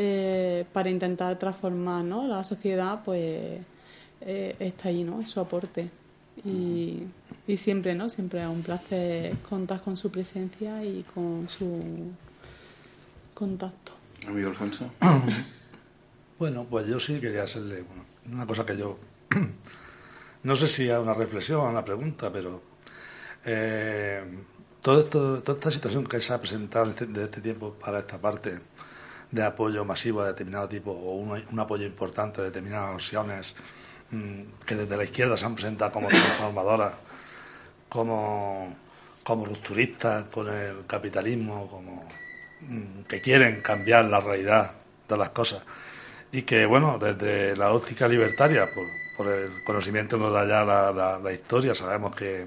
eh, 0.00 0.64
para 0.72 0.90
intentar 0.90 1.36
transformar 1.40 2.04
¿no? 2.04 2.24
la 2.28 2.44
sociedad, 2.44 3.00
pues 3.04 3.58
eh, 4.20 4.56
está 4.60 4.90
ahí, 4.90 5.02
¿no? 5.02 5.26
su 5.26 5.40
aporte. 5.40 5.90
Y, 6.44 7.02
y 7.48 7.56
siempre, 7.56 7.96
¿no? 7.96 8.08
Siempre 8.08 8.40
es 8.40 8.46
un 8.46 8.62
placer 8.62 9.36
contar 9.38 9.80
con 9.80 9.96
su 9.96 10.08
presencia 10.08 10.84
y 10.84 11.04
con 11.12 11.48
su 11.48 12.12
contacto. 13.34 13.92
Amigo 14.26 14.50
Alfonso. 14.50 14.90
Bueno, 16.38 16.64
pues 16.70 16.86
yo 16.86 17.00
sí 17.00 17.18
quería 17.18 17.42
hacerle 17.42 17.82
una 18.30 18.46
cosa 18.46 18.64
que 18.64 18.76
yo. 18.76 18.96
no 20.44 20.54
sé 20.54 20.68
si 20.68 20.88
es 20.88 20.96
una 20.96 21.12
reflexión 21.12 21.58
o 21.58 21.68
una 21.68 21.84
pregunta, 21.84 22.32
pero. 22.32 22.62
Eh, 23.44 24.22
todo 24.80 25.00
esto, 25.00 25.42
toda 25.42 25.56
esta 25.58 25.72
situación 25.72 26.06
que 26.06 26.20
se 26.20 26.32
ha 26.32 26.40
presentado 26.40 26.86
desde 26.86 27.06
este, 27.06 27.24
este 27.24 27.40
tiempo 27.40 27.72
para 27.72 27.98
esta 27.98 28.18
parte 28.18 28.60
de 29.30 29.42
apoyo 29.42 29.84
masivo 29.84 30.22
a 30.22 30.28
determinado 30.28 30.68
tipo 30.68 30.90
o 30.90 31.16
un, 31.16 31.60
apoyo 31.60 31.84
importante 31.84 32.40
a 32.40 32.44
determinadas 32.44 32.94
opciones 32.94 33.54
mm, 34.10 34.64
que 34.66 34.74
desde 34.74 34.96
la 34.96 35.04
izquierda 35.04 35.36
se 35.36 35.44
han 35.44 35.54
presentado 35.54 35.92
como 35.92 36.08
transformadoras, 36.08 36.94
como, 37.88 38.74
como 39.22 39.44
rupturistas 39.44 40.24
con 40.32 40.48
el 40.48 40.86
capitalismo, 40.86 41.68
como 41.68 42.08
mm, 42.62 43.02
que 43.08 43.20
quieren 43.20 43.60
cambiar 43.60 44.06
la 44.06 44.20
realidad 44.20 44.72
de 45.08 45.16
las 45.16 45.30
cosas. 45.30 45.62
Y 46.30 46.42
que, 46.42 46.66
bueno, 46.66 46.98
desde 46.98 47.56
la 47.56 47.72
óptica 47.72 48.06
libertaria, 48.06 48.68
por, 48.74 49.26
el 49.26 49.64
conocimiento 49.64 50.16
que 50.16 50.22
nos 50.22 50.32
da 50.32 50.46
ya 50.46 50.64
la, 50.64 51.32
historia, 51.32 51.74
sabemos 51.74 52.14
que, 52.14 52.46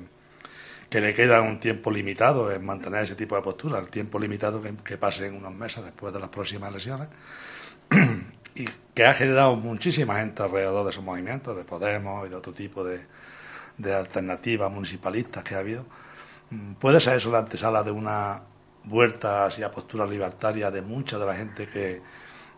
que, 0.92 1.02
le 1.02 1.14
queda 1.16 1.42
un 1.42 1.60
tiempo 1.60 1.90
limitado 1.90 2.52
en 2.52 2.66
mantener 2.66 3.04
ese 3.04 3.16
tipo 3.16 3.36
de 3.36 3.42
postura, 3.42 3.80
el 3.80 3.90
tiempo 3.90 4.20
limitado 4.20 4.62
que, 4.62 4.76
que 4.84 4.98
pase 4.98 5.28
en 5.28 5.36
unos 5.36 5.54
meses 5.54 5.84
después 5.84 6.14
de 6.14 6.20
las 6.20 6.30
próximas 6.30 6.70
elecciones, 6.70 7.08
y 8.56 8.66
que 8.94 9.06
ha 9.06 9.14
generado 9.14 9.56
muchísima 9.56 10.18
gente 10.20 10.44
alrededor 10.44 10.84
de 10.84 10.92
esos 10.92 11.04
movimientos, 11.04 11.56
de 11.56 11.64
Podemos 11.64 12.28
y 12.28 12.30
de 12.30 12.36
otro 12.36 12.52
tipo 12.52 12.84
de, 12.84 13.02
alternativas 13.94 14.72
municipalistas 14.72 15.44
que 15.44 15.56
ha 15.56 15.60
habido. 15.60 15.86
Mm, 16.50 16.74
puede 16.74 17.00
ser 17.00 17.16
eso 17.16 17.32
la 17.32 17.40
antesala 17.40 17.84
de 17.84 17.92
una 17.92 18.42
vuelta 18.84 19.46
hacia 19.46 19.72
postura 19.72 20.06
libertaria 20.06 20.70
de 20.72 20.82
mucha 20.82 21.18
de 21.18 21.26
la 21.26 21.34
gente 21.34 21.68
que 21.70 22.02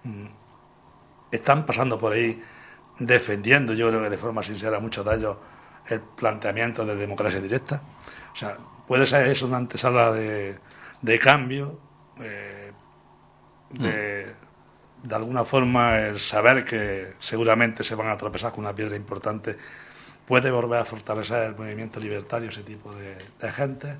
mm, 0.03 0.25
están 1.31 1.65
pasando 1.65 1.99
por 1.99 2.13
ahí 2.13 2.41
defendiendo, 2.99 3.73
yo 3.73 3.89
creo 3.89 4.01
que 4.03 4.09
de 4.09 4.17
forma 4.17 4.43
sincera, 4.43 4.79
muchos 4.79 5.05
de 5.05 5.15
ellos, 5.15 5.37
el 5.87 5.99
planteamiento 6.01 6.85
de 6.85 6.95
democracia 6.95 7.41
directa. 7.41 7.81
O 8.33 8.35
sea, 8.35 8.57
puede 8.87 9.05
ser 9.05 9.27
eso 9.27 9.45
una 9.45 9.57
antesala 9.57 10.11
de, 10.11 10.57
de 11.01 11.19
cambio, 11.19 11.79
eh, 12.19 12.71
de, 13.69 14.25
mm. 15.03 15.07
de, 15.07 15.15
alguna 15.15 15.45
forma 15.45 15.99
el 15.99 16.19
saber 16.19 16.65
que 16.65 17.13
seguramente 17.19 17.83
se 17.83 17.95
van 17.95 18.09
a 18.09 18.17
tropezar 18.17 18.51
con 18.51 18.65
una 18.65 18.75
piedra 18.75 18.95
importante 18.95 19.57
puede 20.27 20.51
volver 20.51 20.79
a 20.79 20.85
fortalecer 20.85 21.49
el 21.49 21.55
movimiento 21.55 21.99
libertario, 21.99 22.49
ese 22.49 22.63
tipo 22.63 22.93
de, 22.95 23.51
gente, 23.51 23.97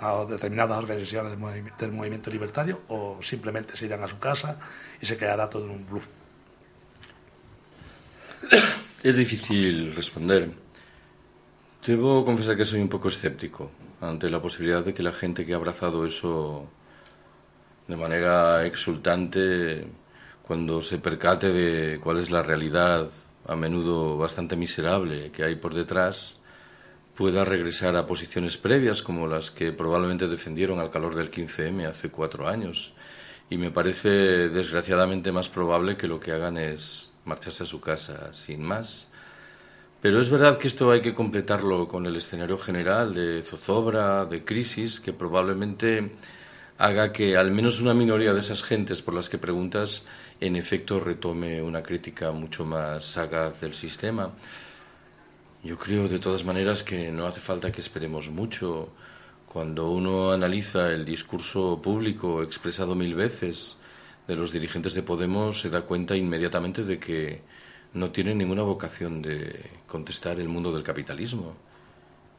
a 0.00 0.24
determinadas 0.24 0.78
organizaciones 0.78 1.32
del, 1.32 1.72
del 1.78 1.92
movimiento 1.92 2.30
libertario, 2.30 2.82
o 2.88 3.18
simplemente 3.22 3.76
se 3.76 3.86
irán 3.86 4.02
a 4.02 4.08
su 4.08 4.18
casa 4.18 4.58
y 5.00 5.06
se 5.06 5.16
quedará 5.16 5.48
todo 5.48 5.64
en 5.64 5.70
un 5.70 5.86
bluff. 5.86 6.04
Es 9.02 9.16
difícil 9.16 9.94
responder. 9.94 10.50
Debo 11.86 12.24
confesar 12.24 12.56
que 12.56 12.64
soy 12.64 12.80
un 12.80 12.88
poco 12.88 13.06
escéptico 13.06 13.70
ante 14.00 14.28
la 14.28 14.42
posibilidad 14.42 14.84
de 14.84 14.92
que 14.92 15.04
la 15.04 15.12
gente 15.12 15.46
que 15.46 15.52
ha 15.52 15.56
abrazado 15.56 16.04
eso 16.04 16.68
de 17.86 17.96
manera 17.96 18.66
exultante, 18.66 19.86
cuando 20.42 20.82
se 20.82 20.98
percate 20.98 21.52
de 21.52 22.00
cuál 22.00 22.18
es 22.18 22.28
la 22.32 22.42
realidad, 22.42 23.08
a 23.46 23.54
menudo 23.54 24.18
bastante 24.18 24.56
miserable, 24.56 25.30
que 25.30 25.44
hay 25.44 25.54
por 25.54 25.74
detrás, 25.74 26.40
pueda 27.14 27.44
regresar 27.44 27.94
a 27.96 28.04
posiciones 28.04 28.58
previas 28.58 29.00
como 29.00 29.28
las 29.28 29.52
que 29.52 29.70
probablemente 29.70 30.26
defendieron 30.26 30.80
al 30.80 30.90
calor 30.90 31.14
del 31.14 31.30
15M 31.30 31.86
hace 31.86 32.10
cuatro 32.10 32.48
años. 32.48 32.94
Y 33.48 33.58
me 33.58 33.70
parece 33.70 34.48
desgraciadamente 34.48 35.30
más 35.30 35.48
probable 35.48 35.96
que 35.96 36.08
lo 36.08 36.18
que 36.18 36.32
hagan 36.32 36.56
es 36.56 37.12
marcharse 37.24 37.62
a 37.62 37.66
su 37.66 37.80
casa 37.80 38.32
sin 38.34 38.60
más. 38.60 39.08
Pero 40.00 40.20
es 40.20 40.30
verdad 40.30 40.58
que 40.58 40.68
esto 40.68 40.90
hay 40.90 41.00
que 41.00 41.14
completarlo 41.14 41.88
con 41.88 42.06
el 42.06 42.16
escenario 42.16 42.58
general 42.58 43.14
de 43.14 43.42
zozobra, 43.42 44.26
de 44.26 44.44
crisis, 44.44 45.00
que 45.00 45.12
probablemente 45.12 46.12
haga 46.78 47.12
que 47.12 47.36
al 47.36 47.50
menos 47.50 47.80
una 47.80 47.94
minoría 47.94 48.34
de 48.34 48.40
esas 48.40 48.62
gentes 48.62 49.00
por 49.02 49.14
las 49.14 49.28
que 49.28 49.38
preguntas 49.38 50.04
en 50.40 50.56
efecto 50.56 51.00
retome 51.00 51.62
una 51.62 51.82
crítica 51.82 52.30
mucho 52.32 52.64
más 52.66 53.04
sagaz 53.04 53.60
del 53.60 53.74
sistema. 53.74 54.32
Yo 55.64 55.78
creo 55.78 56.06
de 56.08 56.18
todas 56.18 56.44
maneras 56.44 56.82
que 56.82 57.10
no 57.10 57.26
hace 57.26 57.40
falta 57.40 57.72
que 57.72 57.80
esperemos 57.80 58.28
mucho. 58.28 58.90
Cuando 59.48 59.90
uno 59.90 60.32
analiza 60.32 60.92
el 60.92 61.04
discurso 61.04 61.80
público 61.82 62.42
expresado 62.42 62.94
mil 62.94 63.14
veces 63.14 63.78
de 64.28 64.36
los 64.36 64.52
dirigentes 64.52 64.92
de 64.92 65.02
Podemos 65.02 65.60
se 65.60 65.70
da 65.70 65.82
cuenta 65.82 66.14
inmediatamente 66.14 66.84
de 66.84 66.98
que 66.98 67.42
no 67.94 68.10
tienen 68.10 68.38
ninguna 68.38 68.62
vocación 68.62 69.22
de 69.22 69.70
contestar 69.86 70.40
el 70.40 70.48
mundo 70.48 70.72
del 70.72 70.82
capitalismo. 70.82 71.54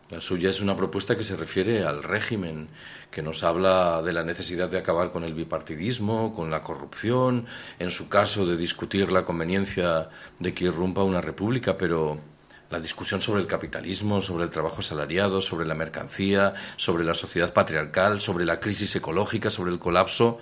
La 0.09 0.21
suya 0.21 0.49
es 0.49 0.61
una 0.61 0.77
propuesta 0.77 1.17
que 1.17 1.23
se 1.23 1.35
refiere 1.35 1.83
al 1.83 2.01
régimen, 2.01 2.69
que 3.11 3.21
nos 3.21 3.43
habla 3.43 4.01
de 4.01 4.13
la 4.13 4.23
necesidad 4.23 4.69
de 4.69 4.77
acabar 4.77 5.11
con 5.11 5.25
el 5.25 5.33
bipartidismo, 5.33 6.33
con 6.33 6.49
la 6.49 6.63
corrupción, 6.63 7.45
en 7.77 7.91
su 7.91 8.07
caso 8.07 8.45
de 8.45 8.55
discutir 8.55 9.11
la 9.11 9.25
conveniencia 9.25 10.09
de 10.39 10.53
que 10.53 10.65
irrumpa 10.65 11.03
una 11.03 11.19
república, 11.19 11.75
pero 11.77 12.21
la 12.69 12.79
discusión 12.79 13.21
sobre 13.21 13.41
el 13.41 13.47
capitalismo, 13.47 14.21
sobre 14.21 14.45
el 14.45 14.49
trabajo 14.49 14.79
asalariado, 14.79 15.41
sobre 15.41 15.65
la 15.65 15.73
mercancía, 15.73 16.53
sobre 16.77 17.03
la 17.03 17.13
sociedad 17.13 17.51
patriarcal, 17.51 18.21
sobre 18.21 18.45
la 18.45 18.61
crisis 18.61 18.95
ecológica, 18.95 19.49
sobre 19.49 19.71
el 19.71 19.79
colapso, 19.79 20.39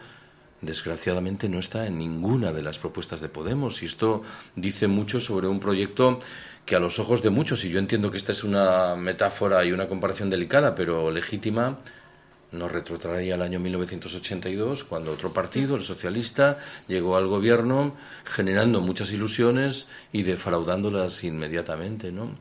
desgraciadamente 0.62 1.50
no 1.50 1.60
está 1.60 1.86
en 1.88 1.98
ninguna 1.98 2.52
de 2.52 2.62
las 2.62 2.80
propuestas 2.80 3.22
de 3.22 3.30
Podemos 3.30 3.82
y 3.84 3.86
esto 3.86 4.24
dice 4.56 4.88
mucho 4.88 5.20
sobre 5.20 5.48
un 5.48 5.60
proyecto 5.60 6.20
que 6.66 6.76
a 6.76 6.80
los 6.80 6.98
ojos 6.98 7.22
de 7.22 7.30
muchos, 7.30 7.64
y 7.64 7.70
yo 7.70 7.78
entiendo 7.78 8.10
que 8.10 8.18
esta 8.18 8.32
es 8.32 8.44
una 8.44 8.96
metáfora 8.96 9.64
y 9.64 9.72
una 9.72 9.88
comparación 9.88 10.32
delicada, 10.32 10.74
pero 10.74 11.12
legítima, 11.12 11.78
nos 12.52 12.72
retrotraía 12.72 13.36
al 13.36 13.42
año 13.42 13.60
1982, 13.60 14.84
cuando 14.84 15.12
otro 15.12 15.32
partido, 15.32 15.76
el 15.76 15.84
socialista, 15.84 16.58
llegó 16.88 17.18
al 17.18 17.28
gobierno 17.28 17.96
generando 18.24 18.82
muchas 18.82 19.12
ilusiones 19.12 19.88
y 20.12 20.24
defraudándolas 20.24 21.24
inmediatamente. 21.24 22.12
¿no? 22.12 22.36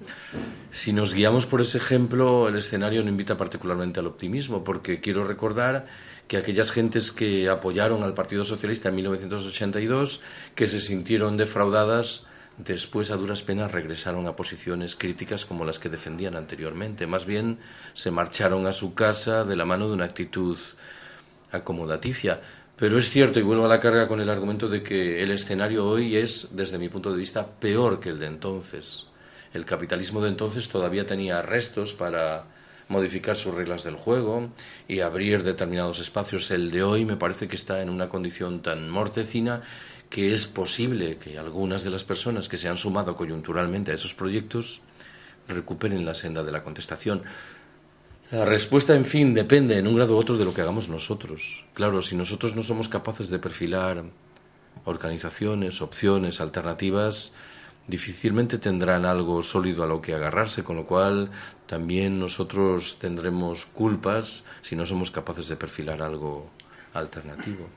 Si 0.70 0.92
nos 0.92 1.14
guiamos 1.14 1.46
por 1.46 1.60
ese 1.60 1.78
ejemplo, 1.78 2.48
el 2.48 2.56
escenario 2.56 3.02
no 3.02 3.08
invita 3.08 3.36
particularmente 3.36 4.00
al 4.00 4.06
optimismo, 4.06 4.64
porque 4.64 5.00
quiero 5.00 5.24
recordar 5.24 5.86
que 6.28 6.36
aquellas 6.36 6.70
gentes 6.70 7.12
que 7.12 7.48
apoyaron 7.48 8.02
al 8.02 8.14
Partido 8.14 8.44
Socialista 8.44 8.88
en 8.88 8.96
1982, 8.96 10.20
que 10.54 10.66
se 10.66 10.80
sintieron 10.80 11.36
defraudadas, 11.36 12.26
después 12.56 13.10
a 13.10 13.16
duras 13.16 13.42
penas 13.42 13.72
regresaron 13.72 14.26
a 14.26 14.36
posiciones 14.36 14.96
críticas 14.96 15.44
como 15.44 15.64
las 15.64 15.78
que 15.78 15.88
defendían 15.88 16.36
anteriormente. 16.36 17.06
Más 17.06 17.26
bien 17.26 17.58
se 17.92 18.10
marcharon 18.10 18.66
a 18.66 18.72
su 18.72 18.94
casa 18.94 19.44
de 19.44 19.56
la 19.56 19.64
mano 19.64 19.88
de 19.88 19.94
una 19.94 20.04
actitud 20.04 20.58
acomodaticia. 21.50 22.40
Pero 22.76 22.98
es 22.98 23.08
cierto, 23.08 23.38
y 23.38 23.42
vuelvo 23.42 23.66
a 23.66 23.68
la 23.68 23.80
carga 23.80 24.08
con 24.08 24.20
el 24.20 24.28
argumento 24.28 24.68
de 24.68 24.82
que 24.82 25.22
el 25.22 25.30
escenario 25.30 25.86
hoy 25.86 26.16
es, 26.16 26.48
desde 26.52 26.78
mi 26.78 26.88
punto 26.88 27.12
de 27.12 27.18
vista, 27.18 27.46
peor 27.46 28.00
que 28.00 28.08
el 28.08 28.18
de 28.18 28.26
entonces. 28.26 29.06
El 29.52 29.64
capitalismo 29.64 30.20
de 30.20 30.30
entonces 30.30 30.68
todavía 30.68 31.06
tenía 31.06 31.40
restos 31.40 31.94
para 31.94 32.46
modificar 32.88 33.36
sus 33.36 33.54
reglas 33.54 33.84
del 33.84 33.96
juego 33.96 34.48
y 34.88 35.00
abrir 35.00 35.42
determinados 35.42 36.00
espacios. 36.00 36.50
El 36.50 36.70
de 36.70 36.82
hoy 36.82 37.04
me 37.04 37.16
parece 37.16 37.48
que 37.48 37.56
está 37.56 37.82
en 37.82 37.90
una 37.90 38.08
condición 38.08 38.62
tan 38.62 38.90
mortecina 38.90 39.62
que 40.10 40.32
es 40.32 40.46
posible 40.46 41.16
que 41.16 41.38
algunas 41.38 41.82
de 41.82 41.90
las 41.90 42.04
personas 42.04 42.48
que 42.48 42.58
se 42.58 42.68
han 42.68 42.76
sumado 42.76 43.16
coyunturalmente 43.16 43.90
a 43.90 43.94
esos 43.94 44.14
proyectos 44.14 44.82
recuperen 45.48 46.04
la 46.04 46.14
senda 46.14 46.42
de 46.42 46.52
la 46.52 46.62
contestación. 46.62 47.22
La 48.30 48.44
respuesta, 48.44 48.94
en 48.94 49.04
fin, 49.04 49.34
depende 49.34 49.78
en 49.78 49.86
un 49.86 49.96
grado 49.96 50.16
u 50.16 50.18
otro 50.18 50.38
de 50.38 50.44
lo 50.44 50.54
que 50.54 50.62
hagamos 50.62 50.88
nosotros. 50.88 51.64
Claro, 51.74 52.00
si 52.00 52.16
nosotros 52.16 52.56
no 52.56 52.62
somos 52.62 52.88
capaces 52.88 53.28
de 53.28 53.38
perfilar 53.38 54.04
organizaciones, 54.84 55.82
opciones, 55.82 56.40
alternativas, 56.40 57.32
difícilmente 57.86 58.58
tendrán 58.58 59.04
algo 59.04 59.42
sólido 59.42 59.84
a 59.84 59.86
lo 59.86 60.00
que 60.00 60.14
agarrarse, 60.14 60.64
con 60.64 60.76
lo 60.76 60.86
cual 60.86 61.30
también 61.66 62.18
nosotros 62.18 62.98
tendremos 63.00 63.66
culpas 63.66 64.42
si 64.62 64.76
no 64.76 64.86
somos 64.86 65.10
capaces 65.10 65.48
de 65.48 65.56
perfilar 65.56 66.02
algo 66.02 66.50
alternativo. 66.94 67.68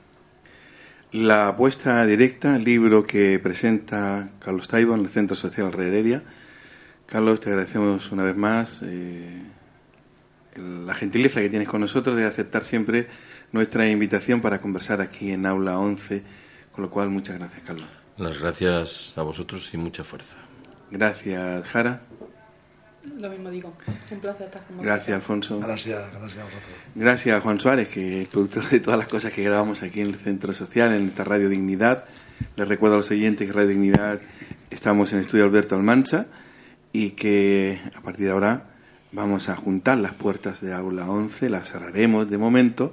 La 1.12 1.48
apuesta 1.48 2.04
directa, 2.04 2.58
libro 2.58 3.06
que 3.06 3.38
presenta 3.38 4.30
Carlos 4.40 4.68
Taibo 4.68 4.94
en 4.94 5.00
el 5.00 5.08
Centro 5.08 5.36
Social 5.36 5.72
Heredia. 5.72 6.22
Carlos, 7.06 7.40
te 7.40 7.48
agradecemos 7.48 8.12
una 8.12 8.24
vez 8.24 8.36
más. 8.36 8.80
Eh, 8.82 9.42
la 10.56 10.94
gentileza 10.94 11.40
que 11.40 11.48
tienes 11.48 11.68
con 11.68 11.80
nosotros 11.80 12.16
de 12.16 12.26
aceptar 12.26 12.64
siempre 12.64 13.08
nuestra 13.52 13.88
invitación 13.88 14.42
para 14.42 14.60
conversar 14.60 15.00
aquí 15.00 15.30
en 15.30 15.46
Aula 15.46 15.78
11, 15.78 16.22
con 16.72 16.82
lo 16.82 16.90
cual 16.90 17.08
muchas 17.08 17.38
gracias, 17.38 17.62
Carlos. 17.62 18.07
Las 18.18 18.38
gracias 18.38 19.12
a 19.16 19.22
vosotros 19.22 19.72
y 19.72 19.76
mucha 19.76 20.04
fuerza. 20.04 20.36
Gracias, 20.90 21.64
Jara. 21.68 22.02
Lo 23.16 23.30
mismo 23.30 23.50
digo. 23.50 23.72
Un 24.10 24.20
placer 24.20 24.46
estar 24.46 24.64
con 24.64 24.76
vosotros. 24.76 24.96
Gracias, 24.96 25.14
Alfonso. 25.14 25.60
Gracias, 25.60 26.12
gracias 26.12 26.38
a 26.38 26.44
vosotros. 26.44 26.72
Gracias, 26.94 27.42
Juan 27.42 27.60
Suárez, 27.60 27.88
que 27.88 28.22
es 28.22 28.28
productor 28.28 28.68
de 28.68 28.80
todas 28.80 28.98
las 28.98 29.08
cosas 29.08 29.32
que 29.32 29.42
grabamos 29.42 29.82
aquí 29.82 30.00
en 30.00 30.08
el 30.08 30.16
Centro 30.16 30.52
Social, 30.52 30.92
en 30.92 31.08
esta 31.08 31.24
Radio 31.24 31.48
Dignidad. 31.48 32.04
Les 32.56 32.68
recuerdo 32.68 32.96
a 32.96 32.98
los 32.98 33.10
oyentes 33.10 33.46
que 33.46 33.52
Radio 33.52 33.68
Dignidad 33.68 34.20
estamos 34.70 35.12
en 35.12 35.18
el 35.18 35.24
estudio 35.24 35.44
Alberto 35.44 35.74
Almanza 35.74 36.26
y 36.92 37.10
que 37.10 37.80
a 37.94 38.00
partir 38.00 38.26
de 38.26 38.32
ahora 38.32 38.68
Vamos 39.10 39.48
a 39.48 39.56
juntar 39.56 39.96
las 39.96 40.12
puertas 40.12 40.60
de 40.60 40.74
aula 40.74 41.10
11, 41.10 41.48
las 41.48 41.70
cerraremos 41.70 42.28
de 42.28 42.36
momento 42.36 42.92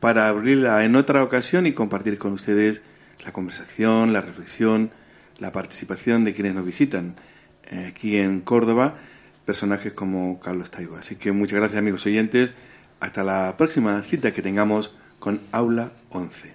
para 0.00 0.26
abrirla 0.26 0.84
en 0.84 0.96
otra 0.96 1.22
ocasión 1.22 1.68
y 1.68 1.72
compartir 1.72 2.18
con 2.18 2.32
ustedes 2.32 2.82
la 3.24 3.32
conversación, 3.32 4.12
la 4.12 4.20
reflexión, 4.20 4.90
la 5.38 5.52
participación 5.52 6.24
de 6.24 6.34
quienes 6.34 6.54
nos 6.54 6.64
visitan 6.64 7.16
eh, 7.64 7.86
aquí 7.88 8.16
en 8.16 8.40
Córdoba, 8.40 8.96
personajes 9.44 9.92
como 9.92 10.40
Carlos 10.40 10.70
Taibo. 10.70 10.96
Así 10.96 11.16
que 11.16 11.32
muchas 11.32 11.58
gracias 11.58 11.78
amigos 11.78 12.06
oyentes. 12.06 12.54
Hasta 13.00 13.24
la 13.24 13.56
próxima 13.56 14.02
cita 14.02 14.32
que 14.32 14.42
tengamos 14.42 14.94
con 15.18 15.40
Aula 15.52 15.92
11. 16.10 16.53